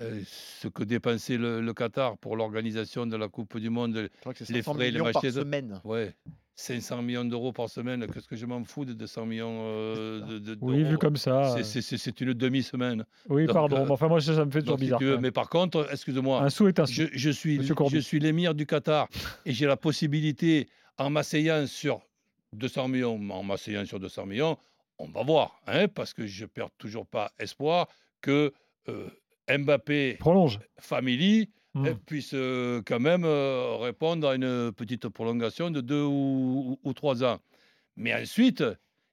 euh, 0.00 0.20
ce 0.24 0.68
que 0.68 0.82
dépensait 0.84 1.36
le, 1.36 1.60
le 1.60 1.74
Qatar 1.74 2.16
pour 2.18 2.36
l'organisation 2.36 3.06
de 3.06 3.16
la 3.16 3.28
Coupe 3.28 3.58
du 3.58 3.70
Monde. 3.70 3.96
Je 4.14 4.20
crois 4.20 4.34
que 4.34 4.44
c'est 4.44 4.52
Les 4.52 4.62
500 4.62 4.74
frais, 4.74 4.84
les 4.86 4.92
millions 4.98 5.12
par 5.12 5.22
de- 5.22 5.30
semaine. 5.30 5.80
Ouais, 5.84 6.14
500 6.56 7.02
millions 7.02 7.24
d'euros 7.24 7.52
par 7.52 7.68
semaine. 7.70 8.06
Qu'est-ce 8.06 8.28
que 8.28 8.36
je 8.36 8.44
m'en 8.46 8.62
fous 8.64 8.84
de 8.84 8.92
200 8.92 9.24
millions 9.26 9.60
euh, 9.64 10.20
de, 10.26 10.38
de- 10.38 10.58
Oui, 10.60 10.78
vu 10.78 10.84
d'euros? 10.84 10.98
comme 10.98 11.16
ça. 11.16 11.56
C'est- 11.62 11.78
euh, 11.78 11.96
c'est- 11.96 12.20
une 12.20 12.34
demi-semaine. 12.34 13.04
Oui, 13.28 13.46
donc, 13.46 13.54
pardon. 13.54 13.76
euh, 13.78 13.84
mais 13.86 13.90
enfin, 13.92 14.08
moi, 14.08 14.20
ça, 14.20 14.34
ça 14.34 14.44
me 14.44 14.50
fait 14.50 14.60
toujours 14.60 14.74
Donc, 14.76 14.80
bizarre. 14.80 15.00
veux. 15.00 15.18
Mais 15.18 15.30
par 15.30 15.48
contre, 15.48 15.88
excuse-moi, 15.90 16.42
Un 16.42 16.50
sou 16.50 16.68
est 16.68 16.78
un 16.78 16.86
sou. 16.86 16.92
je, 16.92 17.04
je 17.12 17.30
suis, 17.30 17.58
Monsieur 17.58 17.74
Corby. 17.74 17.94
je 17.96 18.00
suis 18.00 18.18
l'émir 18.20 18.54
du 18.54 18.66
Qatar 18.66 19.08
et 19.46 19.52
j'ai 19.52 19.66
la 19.66 19.76
possibilité, 19.76 20.68
en 20.98 21.08
m'asseyant 21.10 21.66
sur 21.66 22.00
200 22.52 22.88
millions, 22.88 23.18
en 23.30 23.42
m'asseyant 23.42 23.84
sur 23.86 23.98
200 24.00 24.26
millions, 24.26 24.58
on 24.98 25.06
va 25.06 25.22
voir, 25.22 25.62
hein, 25.66 25.88
parce 25.88 26.12
que 26.12 26.26
je 26.26 26.44
perds 26.44 26.68
toujours 26.76 27.06
pas 27.06 27.32
espoir 27.38 27.86
que 28.20 28.52
euh, 28.88 29.08
Mbappé 29.58 30.16
Prolonge. 30.20 30.58
Family 30.78 31.50
Mm. 31.74 31.86
euh, 31.86 31.94
puisse 32.04 32.32
euh, 32.34 32.82
quand 32.84 32.98
même 32.98 33.22
euh, 33.24 33.76
répondre 33.76 34.26
à 34.28 34.34
une 34.34 34.72
petite 34.72 35.08
prolongation 35.08 35.70
de 35.70 35.80
deux 35.80 36.02
ou, 36.02 36.72
ou- 36.72 36.80
ou 36.82 36.92
trois 36.94 37.22
ans. 37.22 37.38
Mais 37.96 38.12
ensuite, 38.12 38.64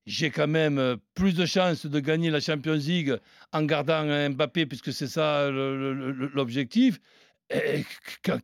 j'ai 0.08 0.32
quand 0.32 0.48
même 0.48 0.98
plus 1.14 1.36
de 1.36 1.46
chances 1.46 1.86
de 1.86 2.00
gagner 2.00 2.32
la 2.32 2.40
Champions 2.40 2.74
League 2.74 3.16
en 3.54 3.64
gardant 3.64 4.04
Mbappé, 4.32 4.66
puisque 4.66 4.92
c'est 4.92 5.06
ça 5.08 5.52
l'objectif, 5.52 7.00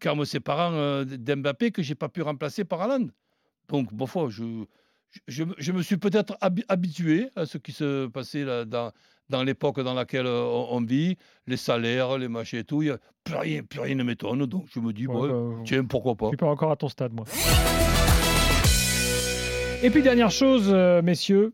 qu'en 0.01 0.15
me 0.15 0.25
séparant 0.25 0.73
euh, 0.73 1.05
d'Mbappé 1.05 1.71
que 1.71 1.81
j'ai 1.81 1.95
pas 1.95 2.09
pu 2.09 2.21
remplacer 2.21 2.63
par 2.65 2.81
Haaland. 2.81 3.07
Donc, 3.69 3.93
bon, 3.93 4.29
je, 4.29 4.43
je, 5.27 5.43
je 5.57 5.71
me 5.71 5.81
suis 5.81 5.97
peut-être 5.97 6.35
habi- 6.41 6.65
habitué 6.69 7.29
à 7.35 7.45
ce 7.45 7.57
qui 7.57 7.71
se 7.71 8.07
passait 8.07 8.43
là, 8.43 8.65
dans, 8.65 8.91
dans 9.29 9.43
l'époque 9.43 9.79
dans 9.81 9.93
laquelle 9.93 10.25
euh, 10.27 10.43
on, 10.43 10.77
on 10.77 10.81
vit, 10.81 11.17
les 11.47 11.57
salaires, 11.57 12.17
les 12.17 12.27
machins 12.27 12.59
et 12.59 12.63
tout. 12.63 12.81
y 12.83 12.89
a 12.89 12.97
plus 13.23 13.35
rien, 13.35 13.63
plus 13.63 13.79
rien 13.79 13.95
ne 13.95 14.03
m'étonne. 14.03 14.45
Donc, 14.45 14.65
je 14.73 14.79
me 14.79 14.91
dis, 14.93 15.07
Ouais, 15.07 15.29
bon, 15.29 15.49
bah, 15.55 15.61
tiens, 15.65 15.83
pourquoi 15.85 16.15
pas. 16.15 16.25
Je 16.25 16.29
suis 16.31 16.37
pas 16.37 16.47
encore 16.47 16.71
à 16.71 16.75
ton 16.75 16.89
stade, 16.89 17.13
moi. 17.13 17.25
Et 19.81 19.89
puis, 19.89 20.01
dernière 20.01 20.31
chose, 20.31 20.69
euh, 20.71 21.01
messieurs, 21.01 21.53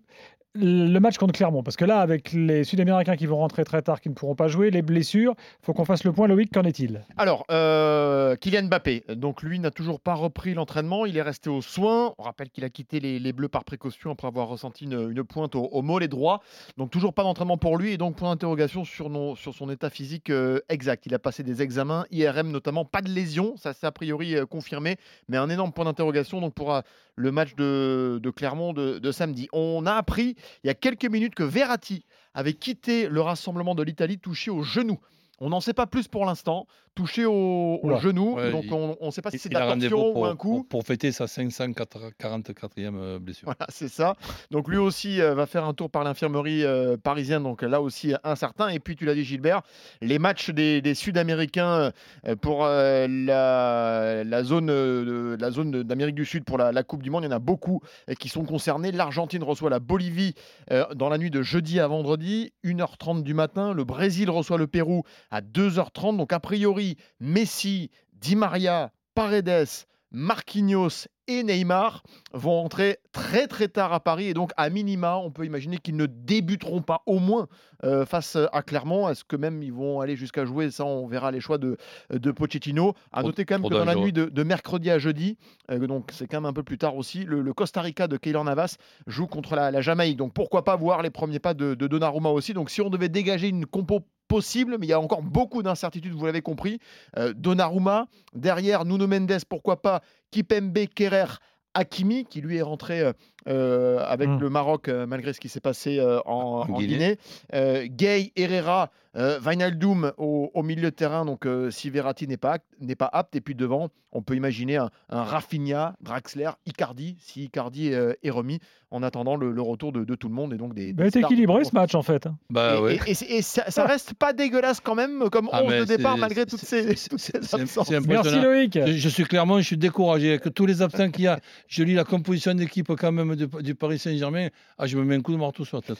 le 0.59 0.99
match 0.99 1.17
contre 1.17 1.33
Clermont. 1.33 1.63
Parce 1.63 1.77
que 1.77 1.85
là, 1.85 1.99
avec 1.99 2.33
les 2.33 2.63
Sud-Américains 2.63 3.15
qui 3.15 3.25
vont 3.25 3.37
rentrer 3.37 3.63
très 3.63 3.81
tard, 3.81 4.01
qui 4.01 4.09
ne 4.09 4.13
pourront 4.13 4.35
pas 4.35 4.47
jouer, 4.47 4.71
les 4.71 4.81
blessures, 4.81 5.33
faut 5.61 5.73
qu'on 5.73 5.85
fasse 5.85 6.03
le 6.03 6.11
point. 6.11 6.27
Loïc, 6.27 6.51
qu'en 6.53 6.63
est-il? 6.63 7.01
Alors, 7.17 7.45
euh, 7.49 8.35
Kylian 8.35 8.63
Mbappé, 8.63 9.03
donc 9.15 9.41
lui 9.41 9.59
n'a 9.59 9.71
toujours 9.71 9.99
pas 9.99 10.13
repris 10.13 10.53
l'entraînement, 10.53 11.05
il 11.05 11.17
est 11.17 11.21
resté 11.21 11.49
aux 11.49 11.61
soins. 11.61 12.13
On 12.17 12.23
rappelle 12.23 12.49
qu'il 12.49 12.63
a 12.63 12.69
quitté 12.69 12.99
les, 12.99 13.29
Bleus 13.29 13.47
par 13.47 13.63
précaution 13.63 14.11
après 14.11 14.27
avoir 14.27 14.47
ressenti 14.47 14.85
une, 14.85 15.23
pointe 15.23 15.55
au, 15.55 15.65
au 15.65 15.81
mollet 15.81 16.07
droit. 16.07 16.41
Donc 16.77 16.89
toujours 16.89 17.13
pas 17.13 17.23
d'entraînement 17.23 17.57
pour 17.57 17.77
lui 17.77 17.91
et 17.91 17.97
donc 17.97 18.15
point 18.15 18.29
d'interrogation 18.31 18.83
sur, 18.83 19.09
son 19.37 19.69
état 19.69 19.89
physique 19.89 20.29
euh, 20.29 20.59
exact. 20.67 21.05
Il 21.05 21.13
a 21.13 21.19
passé 21.19 21.43
des 21.43 21.61
examens, 21.61 22.05
IRM 22.11 22.51
notamment, 22.51 22.85
pas 22.85 23.01
de 23.01 23.09
lésion, 23.09 23.55
ça 23.57 23.73
c'est 23.73 23.85
a 23.85 23.91
priori 23.91 24.35
euh, 24.35 24.45
confirmé, 24.45 24.97
mais 25.27 25.37
un 25.37 25.49
énorme 25.49 25.71
point 25.71 25.85
d'interrogation 25.85 26.41
donc 26.41 26.53
pour 26.53 26.81
le 27.15 27.31
match 27.31 27.55
de, 27.55 28.19
Clermont 28.35 28.73
de 28.73 29.11
samedi. 29.11 29.47
On 29.53 29.85
a 29.85 29.93
appris 29.93 30.35
il 30.63 30.67
y 30.67 30.69
a 30.69 30.75
quelques 30.75 31.05
minutes 31.05 31.35
que 31.35 31.43
Verratti 31.43 32.05
avait 32.33 32.53
quitté 32.53 33.07
le 33.07 33.21
rassemblement 33.21 33.75
de 33.75 33.83
l'Italie 33.83 34.19
touché 34.19 34.51
au 34.51 34.63
genou. 34.63 34.99
On 35.39 35.49
n'en 35.49 35.61
sait 35.61 35.73
pas 35.73 35.87
plus 35.87 36.07
pour 36.07 36.25
l'instant. 36.25 36.67
Touché 36.99 37.25
au, 37.25 37.79
genou, 38.01 38.35
Ouais, 38.35 38.51
donc 38.51 38.65
il- 38.65 38.73
on 38.73 38.97
ne 39.05 39.11
sait 39.11 39.21
pas 39.21 39.31
si 39.31 39.39
c'est 39.39 39.47
de 39.47 39.53
la 39.53 39.67
rendez-vous 39.67 39.95
torsion 39.95 40.11
pour, 40.13 40.21
ou 40.23 40.25
un 40.25 40.35
coup. 40.35 40.55
pour, 40.63 40.67
pour 40.67 40.83
fêter 40.83 41.13
sa 41.13 41.27
544e 41.27 42.95
euh, 42.97 43.19
blessure. 43.19 43.45
Voilà, 43.45 43.65
c'est 43.69 43.87
ça. 43.87 44.15
Donc 44.51 44.67
lui 44.67 44.77
aussi 44.77 45.21
euh, 45.21 45.33
va 45.33 45.45
faire 45.45 45.63
un 45.65 45.73
tour 45.73 45.89
par 45.89 46.03
l'infirmerie 46.03 46.63
euh, 46.65 46.97
parisienne, 46.97 47.43
donc 47.43 47.61
là 47.61 47.81
aussi 47.81 48.13
incertain. 48.23 48.67
Et 48.69 48.79
puis 48.79 48.95
tu 48.97 49.05
l'as 49.05 49.15
dit 49.15 49.23
Gilbert, 49.23 49.61
les 50.01 50.19
matchs 50.19 50.49
des, 50.49 50.81
des 50.81 50.93
Sud-Américains 50.93 51.91
euh, 52.27 52.35
pour 52.35 52.65
euh, 52.65 53.07
la, 53.07 54.23
la 54.23 54.43
zone, 54.43 54.69
euh, 54.69 55.37
la 55.39 55.51
zone 55.51 55.83
d'Amérique 55.83 56.15
du 56.15 56.25
Sud 56.25 56.43
pour 56.43 56.57
la, 56.57 56.71
la 56.71 56.83
Coupe 56.83 57.03
du 57.03 57.09
Monde, 57.09 57.23
il 57.23 57.27
y 57.27 57.29
en 57.29 57.35
a 57.35 57.39
beaucoup 57.39 57.81
qui 58.19 58.29
sont 58.29 58.43
concernés. 58.43 58.91
L'Argentine 58.91 59.43
reçoit 59.43 59.69
la 59.69 59.79
Bolivie 59.79 60.33
euh, 60.71 60.83
dans 60.95 61.09
la 61.09 61.17
nuit 61.17 61.31
de 61.31 61.41
jeudi 61.41 61.79
à 61.79 61.87
vendredi, 61.87 62.51
1h30 62.65 63.23
du 63.23 63.33
matin. 63.33 63.73
Le 63.73 63.83
Brésil 63.83 64.29
reçoit 64.29 64.57
le 64.57 64.67
Pérou 64.67 65.03
à 65.31 65.41
2h30. 65.41 66.17
Donc 66.17 66.33
a 66.33 66.39
priori, 66.39 66.88
Messi, 67.19 67.91
Di 68.13 68.35
Maria, 68.35 68.91
Paredes, 69.15 69.85
Marquinhos 70.11 71.07
et 71.27 71.43
Neymar 71.43 72.01
vont 72.33 72.65
entrer 72.65 72.97
très 73.11 73.45
très 73.45 73.67
tard 73.67 73.93
à 73.93 73.99
Paris 73.99 74.25
et 74.25 74.33
donc 74.33 74.51
à 74.57 74.71
minima 74.71 75.17
on 75.17 75.29
peut 75.29 75.45
imaginer 75.45 75.77
qu'ils 75.77 75.97
ne 75.97 76.07
débuteront 76.07 76.81
pas 76.81 77.03
au 77.05 77.19
moins 77.19 77.47
euh, 77.83 78.07
face 78.07 78.35
à 78.51 78.63
Clermont. 78.63 79.07
Est-ce 79.07 79.23
que 79.23 79.35
même 79.35 79.61
ils 79.61 79.71
vont 79.71 80.01
aller 80.01 80.15
jusqu'à 80.15 80.45
jouer? 80.45 80.71
Ça 80.71 80.83
on 80.83 81.05
verra 81.05 81.29
les 81.29 81.39
choix 81.39 81.59
de, 81.59 81.77
de 82.09 82.31
Pochettino. 82.31 82.95
À 83.11 83.21
noter 83.21 83.45
quand 83.45 83.59
même 83.59 83.69
que 83.69 83.75
dans 83.75 83.85
la 83.85 83.93
nuit 83.93 84.11
de, 84.11 84.25
de 84.25 84.43
mercredi 84.43 84.89
à 84.89 84.97
jeudi, 84.97 85.37
euh, 85.69 85.85
donc 85.85 86.09
c'est 86.11 86.25
quand 86.25 86.37
même 86.37 86.49
un 86.49 86.53
peu 86.53 86.63
plus 86.63 86.79
tard 86.79 86.95
aussi, 86.95 87.23
le, 87.23 87.43
le 87.43 87.53
Costa 87.53 87.81
Rica 87.81 88.07
de 88.07 88.17
Keylor 88.17 88.43
Navas 88.43 88.77
joue 89.05 89.27
contre 89.27 89.55
la, 89.55 89.69
la 89.69 89.81
Jamaïque. 89.81 90.17
Donc 90.17 90.33
pourquoi 90.33 90.63
pas 90.63 90.75
voir 90.75 91.03
les 91.03 91.11
premiers 91.11 91.37
pas 91.37 91.53
de, 91.53 91.75
de 91.75 91.85
Donnarumma 91.85 92.29
aussi? 92.29 92.55
Donc 92.55 92.71
si 92.71 92.81
on 92.81 92.89
devait 92.89 93.09
dégager 93.09 93.49
une 93.49 93.67
compo 93.67 93.99
possible, 94.29 94.77
mais 94.79 94.85
il 94.85 94.89
y 94.89 94.93
a 94.93 94.99
encore 95.01 95.21
beaucoup 95.21 95.61
d'incertitudes, 95.61 96.13
vous 96.13 96.25
l'avez 96.25 96.41
compris. 96.41 96.79
Euh, 97.17 97.33
Donnarumma, 97.35 98.07
derrière 98.33 98.85
Nuno 98.85 99.07
Mendes, 99.07 99.43
pourquoi 99.49 99.81
pas 99.81 100.01
Kipembe, 100.31 100.77
Kerrer, 100.95 101.25
Hakimi, 101.73 102.25
qui 102.25 102.39
lui 102.39 102.57
est 102.57 102.61
rentré 102.61 103.11
euh, 103.47 103.99
avec 104.05 104.29
Mm. 104.29 104.39
le 104.39 104.49
Maroc 104.49 104.87
euh, 104.89 105.05
malgré 105.05 105.33
ce 105.33 105.39
qui 105.39 105.49
s'est 105.49 105.59
passé 105.61 105.99
euh, 105.99 106.19
en, 106.25 106.65
Guinée. 106.65 106.87
Guinée. 106.87 107.17
Euh, 107.53 107.87
Gay, 107.89 108.31
Herrera, 108.35 108.91
euh, 109.15 109.39
Wijnaldum 109.43 110.11
au, 110.17 110.51
au 110.53 110.63
milieu 110.63 110.91
de 110.91 110.95
terrain, 110.95 111.25
donc 111.25 111.45
euh, 111.45 111.71
si 111.71 111.89
Verratti 111.89 112.27
n'est 112.27 112.37
pas, 112.37 112.57
pas 112.97 113.09
apte. 113.11 113.35
Et 113.35 113.41
puis 113.41 113.55
devant, 113.55 113.89
on 114.11 114.21
peut 114.21 114.35
imaginer 114.35 114.77
un, 114.77 114.89
un 115.09 115.23
Rafinha, 115.23 115.95
Draxler, 116.01 116.49
Icardi, 116.65 117.15
si 117.19 117.45
Icardi 117.45 117.91
euh, 117.93 118.13
est 118.23 118.29
remis, 118.29 118.59
en 118.91 119.03
attendant 119.03 119.35
le, 119.35 119.51
le 119.51 119.61
retour 119.61 119.91
de, 119.91 120.03
de 120.03 120.15
tout 120.15 120.27
le 120.29 120.33
monde. 120.35 120.53
Et 120.53 120.57
donc 120.57 120.73
des, 120.73 120.93
des 120.93 121.03
est 121.05 121.09
stars. 121.09 121.23
équilibré 121.23 121.63
ce 121.63 121.73
match, 121.73 121.93
en 121.95 122.01
fait. 122.03 122.25
hein. 122.27 122.35
Bah 122.49 122.75
Et, 122.77 122.81
ouais. 122.81 122.95
et- 123.05 123.11
et 123.11 123.13
c'est- 123.13 123.25
et 123.31 123.41
ça, 123.41 123.69
ça 123.69 123.85
reste 123.85 124.13
pas 124.15 124.33
dégueulasse 124.33 124.79
quand 124.79 124.95
même 124.95 125.29
comme 125.31 125.49
Ah, 125.51 125.63
11 125.63 125.69
mais 125.69 125.79
de 125.81 125.85
départ 125.85 126.15
c'est- 126.15 126.21
malgré 126.21 126.45
toutes 126.45 126.59
c'est- 126.59 126.83
ces, 126.83 126.95
c'est- 126.95 127.09
toutes 127.09 127.19
ces 127.19 127.31
c'est- 127.33 127.43
c'est 127.43 127.61
absences. 127.61 127.89
Merci 128.07 128.39
Loïc. 128.41 128.79
Je, 128.85 128.91
je 128.93 129.09
suis 129.09 129.23
clairement, 129.25 129.57
je 129.59 129.65
suis 129.65 129.77
découragé 129.77 130.29
avec 130.29 130.53
tous 130.53 130.65
les 130.65 130.81
absents 130.81 131.09
qu'il 131.09 131.25
y 131.25 131.27
a. 131.27 131.39
Je 131.67 131.83
lis 131.83 131.93
la 131.95 132.03
composition 132.03 132.53
d'équipe 132.53 132.87
quand 132.95 133.11
même 133.11 133.28
du, 133.35 133.47
du 133.47 133.75
Paris 133.75 133.99
Saint-Germain. 133.99 134.47
Ah, 134.77 134.87
je 134.87 134.97
me 134.97 135.03
mets 135.03 135.15
un 135.15 135.21
coup 135.21 135.31
de 135.31 135.37
marteau 135.37 135.65
sur 135.65 135.77
la 135.77 135.81
tête. 135.81 135.97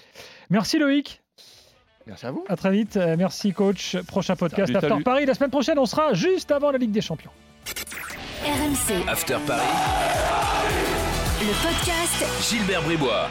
Merci 0.50 0.80
Loïc. 0.80 1.22
Merci 2.08 2.26
à 2.26 2.32
vous. 2.32 2.44
À 2.48 2.56
très 2.56 2.72
vite. 2.72 2.98
Euh, 2.98 3.16
Merci 3.18 3.54
coach. 3.54 3.96
Prochain 4.08 4.36
podcast 4.36 4.68
Salut, 4.68 4.78
After 4.78 4.90
salut. 4.90 5.04
Paris. 5.04 5.26
La 5.26 5.34
semaine 5.36 5.52
prochaine, 5.52 5.78
on 5.78 5.86
sera 5.86 6.14
juste 6.14 6.52
avant 6.52 6.72
la 6.72 6.78
Ligue 6.78 6.92
des 6.92 7.02
Champions. 7.02 7.32
RMC, 8.44 9.08
After 9.08 9.38
Paris, 9.46 9.62
le 11.42 11.54
podcast 11.62 12.50
Gilbert 12.50 12.82
Bribois. 12.84 13.30